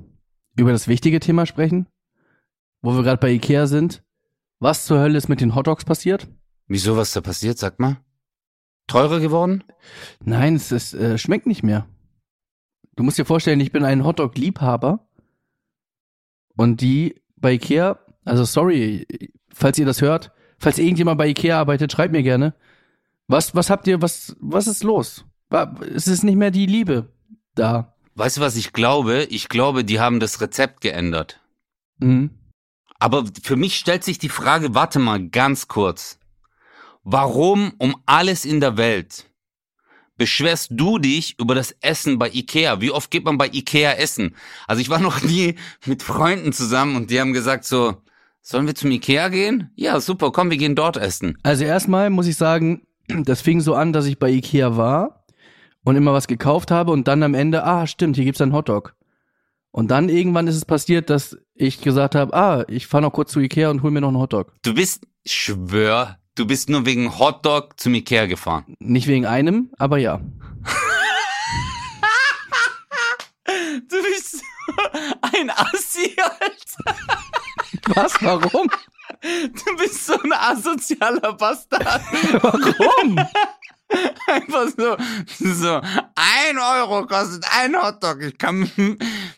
[0.59, 1.87] über das wichtige Thema sprechen?
[2.83, 4.03] Wo wir gerade bei Ikea sind.
[4.61, 6.29] Was zur Hölle ist mit den Hotdogs passiert?
[6.67, 7.59] Wieso, was da passiert?
[7.59, 7.97] Sag mal.
[8.87, 9.65] Teurer geworden?
[10.23, 11.87] Nein, es ist, äh, schmeckt nicht mehr.
[12.97, 15.07] Du musst dir vorstellen, ich bin ein Hotdog-Liebhaber.
[16.57, 19.07] Und die bei Ikea, also sorry,
[19.53, 22.55] falls ihr das hört, falls irgendjemand bei Ikea arbeitet, schreibt mir gerne.
[23.27, 25.25] Was, was habt ihr, was, was ist los?
[25.95, 27.13] Es ist nicht mehr die Liebe
[27.55, 27.95] da.
[28.15, 29.25] Weißt du, was ich glaube?
[29.25, 31.41] Ich glaube, die haben das Rezept geändert.
[31.99, 32.31] Mhm.
[32.99, 36.19] Aber für mich stellt sich die Frage, warte mal ganz kurz.
[37.07, 39.31] Warum um alles in der Welt
[40.17, 42.81] beschwerst du dich über das Essen bei Ikea?
[42.81, 44.35] Wie oft geht man bei Ikea essen?
[44.67, 47.97] Also ich war noch nie mit Freunden zusammen und die haben gesagt so,
[48.41, 49.71] sollen wir zum Ikea gehen?
[49.75, 51.37] Ja, super, komm, wir gehen dort essen.
[51.43, 55.27] Also erstmal muss ich sagen, das fing so an, dass ich bei Ikea war
[55.85, 58.95] und immer was gekauft habe und dann am Ende, ah, stimmt, hier gibt's einen Hotdog.
[59.71, 63.33] Und dann irgendwann ist es passiert, dass ich gesagt habe, ah, ich fahre noch kurz
[63.33, 64.55] zu Ikea und hol mir noch einen Hotdog.
[64.63, 68.77] Du bist, schwör, du bist nur wegen Hotdog zum Ikea gefahren.
[68.79, 70.21] Nicht wegen einem, aber ja.
[73.89, 74.43] Du bist
[75.21, 76.97] ein Assi, Alter.
[77.95, 78.15] Was?
[78.23, 78.71] Warum?
[79.21, 82.03] Du bist so ein asozialer Bastard.
[82.43, 83.17] Warum?
[84.27, 84.97] Einfach so,
[85.39, 85.81] so,
[86.15, 88.23] ein Euro kostet ein Hotdog.
[88.23, 88.71] Ich kann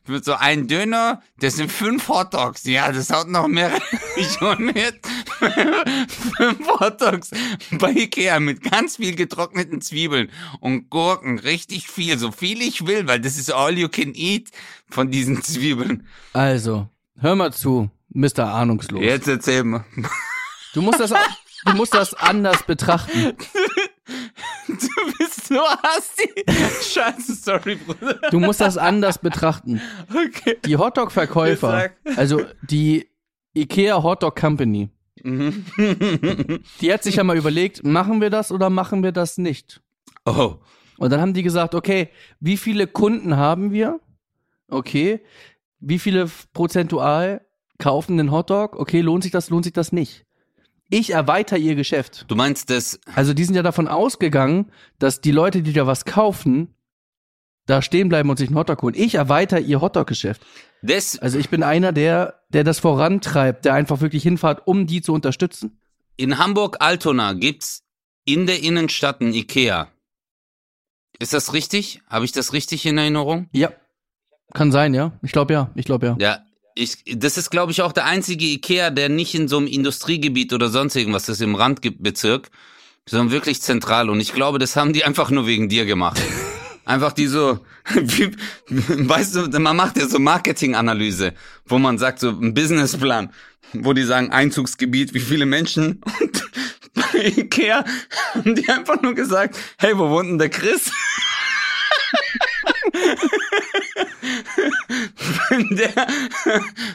[0.05, 2.65] für so einen Döner, das sind fünf Hotdogs.
[2.65, 3.71] Ja, das haut noch mehr.
[4.59, 5.07] Mir jetzt
[6.37, 7.31] fünf Hotdogs
[7.73, 10.31] bei Ikea mit ganz viel getrockneten Zwiebeln
[10.61, 11.39] und Gurken.
[11.39, 14.51] Richtig viel, so viel ich will, weil das ist all you can eat
[14.89, 16.07] von diesen Zwiebeln.
[16.33, 16.89] Also,
[17.19, 18.53] hör mal zu, Mr.
[18.53, 19.03] Ahnungslos.
[19.03, 19.85] Jetzt erzähl mal.
[20.73, 21.13] Du musst das,
[21.67, 23.37] du musst das anders betrachten.
[24.69, 26.29] Du bist so assi.
[26.93, 28.21] Scheiße, sorry, Bruder.
[28.31, 29.81] Du musst das anders betrachten.
[30.11, 30.59] Okay.
[30.65, 33.09] Die Hotdog-Verkäufer, also die
[33.55, 34.91] Ikea Hotdog Company,
[35.25, 39.81] die hat sich ja mal überlegt, machen wir das oder machen wir das nicht?
[40.25, 40.57] Oh.
[40.99, 42.11] Und dann haben die gesagt, okay,
[42.41, 44.01] wie viele Kunden haben wir?
[44.69, 45.21] Okay.
[45.79, 47.47] Wie viele prozentual
[47.79, 48.77] kaufen den Hotdog?
[48.77, 50.26] Okay, lohnt sich das, lohnt sich das nicht?
[50.89, 52.25] Ich erweitere ihr Geschäft.
[52.29, 56.05] Du meinst das, Also die sind ja davon ausgegangen, dass die Leute, die da was
[56.05, 56.75] kaufen,
[57.67, 58.95] da stehen bleiben und sich einen Hotdog holen.
[58.97, 60.43] Ich erweitere ihr Hotdog-Geschäft.
[60.83, 65.03] das Also ich bin einer, der, der das vorantreibt, der einfach wirklich hinfahrt, um die
[65.03, 65.81] zu unterstützen.
[66.17, 67.83] in Hamburg-Altona gibt's
[68.25, 69.89] in der Innenstadt ein Ikea.
[71.19, 72.03] Ist das richtig?
[72.09, 73.49] Habe ich das richtig in Erinnerung?
[73.53, 73.71] Ja.
[74.55, 75.13] Kann sein, ja.
[75.23, 75.71] Ich glaube ja.
[75.75, 76.17] Ich glaube ja.
[76.21, 76.39] Ja.
[76.79, 80.53] Ich, das ist, glaube ich, auch der einzige Ikea, der nicht in so einem Industriegebiet
[80.53, 82.51] oder sonst irgendwas ist, im Randbezirk,
[83.09, 84.11] sondern wirklich zentral.
[84.11, 86.21] Und ich glaube, das haben die einfach nur wegen dir gemacht.
[86.85, 87.59] Einfach die so,
[87.95, 88.31] Wie,
[88.69, 91.35] weißt du, man macht ja so Marketinganalyse,
[91.67, 93.33] wo man sagt, so ein Businessplan,
[93.73, 96.01] wo die sagen, Einzugsgebiet, wie viele Menschen.
[96.21, 96.45] Und
[96.95, 97.85] bei Ikea
[98.35, 100.91] haben die einfach nur gesagt, hey, wo wohnt denn der Chris?
[105.49, 106.07] Wenn der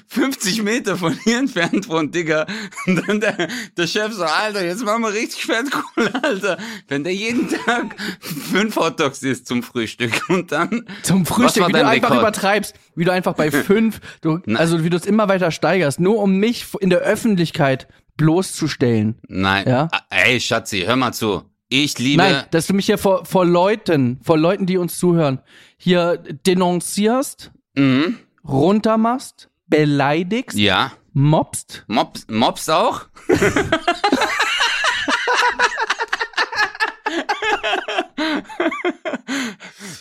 [0.08, 2.46] 50 Meter von hier entfernt wohnt, Digga,
[2.88, 3.48] und dann der,
[3.78, 6.58] der Chef so, Alter, jetzt machen wir richtig fett cool, Alter.
[6.88, 10.86] Wenn der jeden Tag fünf Hotdogs isst zum Frühstück und dann...
[11.04, 12.22] Zum Frühstück, wie du einfach Rekord?
[12.22, 16.20] übertreibst, wie du einfach bei fünf, du, also wie du es immer weiter steigerst, nur
[16.20, 19.16] um mich in der Öffentlichkeit bloßzustellen.
[19.28, 19.68] Nein.
[19.68, 19.88] Ja?
[19.92, 21.44] Ah, Ey, Schatzi, hör mal zu.
[21.70, 22.22] Ich liebe...
[22.22, 25.40] Nein, dass du mich hier vor, vor Leuten, vor Leuten, die uns zuhören,
[25.78, 28.18] hier denunzierst, Mhm.
[28.48, 30.92] runtermachst, beleidigst, Ja.
[31.14, 31.84] mobst.
[31.88, 33.06] Mops, Mops auch?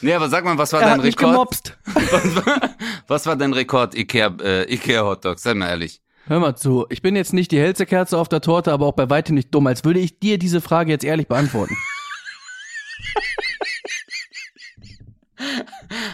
[0.00, 1.76] nee, aber sag mal, was war Er dein Rekord?
[1.94, 2.60] Was war,
[3.06, 5.42] was war dein Rekord Ikea, äh, Ikea Hotdogs?
[5.42, 6.00] Sei mal ehrlich.
[6.26, 8.94] Hör mal zu, ich bin jetzt nicht die hellste Kerze auf der Torte, aber auch
[8.94, 11.76] bei weitem nicht dumm, als würde ich dir diese Frage jetzt ehrlich beantworten.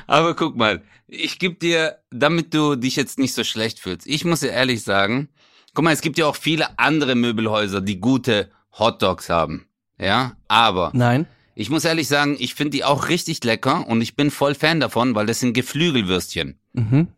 [0.07, 4.07] Aber guck mal, ich geb dir, damit du dich jetzt nicht so schlecht fühlst.
[4.07, 5.29] Ich muss dir ehrlich sagen,
[5.75, 9.67] guck mal, es gibt ja auch viele andere Möbelhäuser, die gute Hotdogs haben.
[9.99, 11.27] Ja, aber Nein?
[11.55, 14.81] ich muss ehrlich sagen, ich finde die auch richtig lecker und ich bin voll Fan
[14.81, 16.59] davon, weil das sind Geflügelwürstchen.
[16.75, 17.09] Mhm.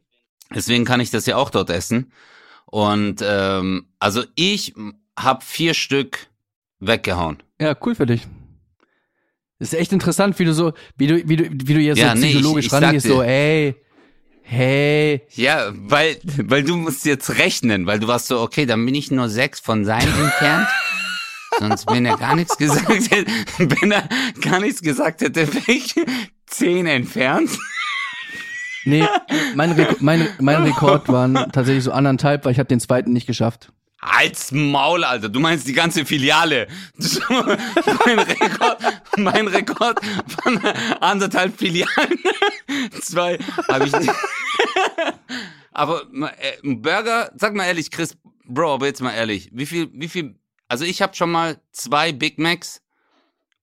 [0.54, 2.12] Deswegen kann ich das ja auch dort essen.
[2.66, 4.74] Und ähm, also ich
[5.18, 6.28] hab vier Stück
[6.78, 7.42] weggehauen.
[7.60, 8.26] Ja, cool für dich.
[9.60, 12.20] Ist echt interessant, wie du so, wie du, wie du, wie du jetzt Ja, so
[12.20, 13.74] nee, psychologisch ich rangehst, so, ey,
[14.42, 18.94] hey, Ja, weil, weil du musst jetzt rechnen, weil du warst so, okay, dann bin
[18.94, 20.68] ich nur sechs von seinem entfernt.
[21.58, 23.26] Sonst, wenn er gar nichts gesagt hätte,
[23.58, 24.08] wenn er
[24.40, 25.94] gar nichts gesagt hätte, wäre ich
[26.46, 27.50] zehn entfernt.
[28.84, 29.04] nee,
[29.56, 33.26] mein, Rek mein, mein Rekord waren tatsächlich so anderthalb, weil ich habe den zweiten nicht
[33.26, 33.72] geschafft.
[34.00, 35.28] Als Maul, Alter.
[35.28, 36.68] Du meinst die ganze Filiale.
[38.06, 38.78] mein Rekord,
[39.16, 39.98] mein Rekord
[40.42, 40.58] von
[41.00, 42.18] anderthalb Filialen.
[43.02, 43.38] Zwei
[43.68, 44.12] habe ich nicht.
[45.72, 48.16] Aber äh, Burger, sag mal ehrlich, Chris,
[48.50, 52.12] Bro, aber jetzt mal ehrlich, wie viel, wie viel, also ich habe schon mal zwei
[52.12, 52.82] Big Macs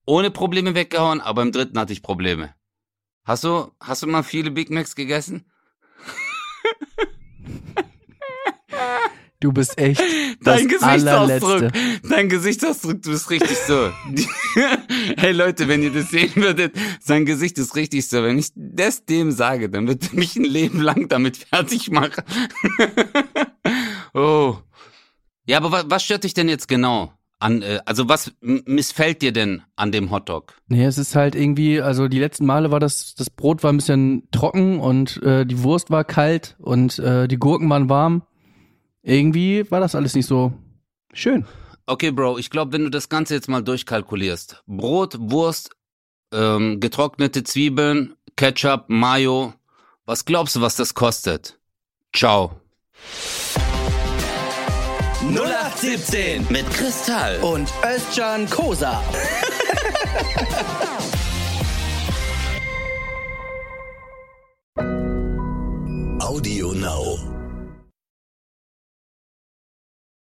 [0.05, 2.53] ohne Probleme weggehauen, aber im dritten hatte ich Probleme.
[3.23, 5.51] Hast du, hast du mal viele Big Macs gegessen?
[9.45, 10.01] Du bist echt
[10.41, 11.71] Dein Gesichtsausdruck,
[12.09, 13.91] dein Gesichtsausdruck, du bist richtig so.
[15.17, 18.23] hey Leute, wenn ihr das sehen würdet, sein Gesicht ist richtig so.
[18.23, 22.23] Wenn ich das dem sage, dann wird er mich ein Leben lang damit fertig machen.
[24.15, 24.57] oh.
[25.45, 29.31] Ja, aber wa was stört dich denn jetzt genau an, äh, also was missfällt dir
[29.31, 30.55] denn an dem Hotdog?
[30.69, 33.77] Nee, es ist halt irgendwie, also die letzten Male war das, das Brot war ein
[33.77, 38.23] bisschen trocken und äh, die Wurst war kalt und äh, die Gurken waren warm.
[39.07, 40.51] Irgendwie war das alles nicht so
[41.13, 41.45] schön.
[41.85, 45.69] Okay, Bro, ich glaube, wenn du das Ganze jetzt mal durchkalkulierst, Brot, Wurst,
[46.33, 49.53] ähm, getrocknete Zwiebeln, Ketchup, Mayo,
[50.05, 51.59] was glaubst du, was das kostet?
[52.15, 52.59] Ciao.
[55.21, 57.39] 0817 Mit Kristall.
[57.43, 59.03] und Özcan Kosa.
[66.19, 67.17] Audio Now.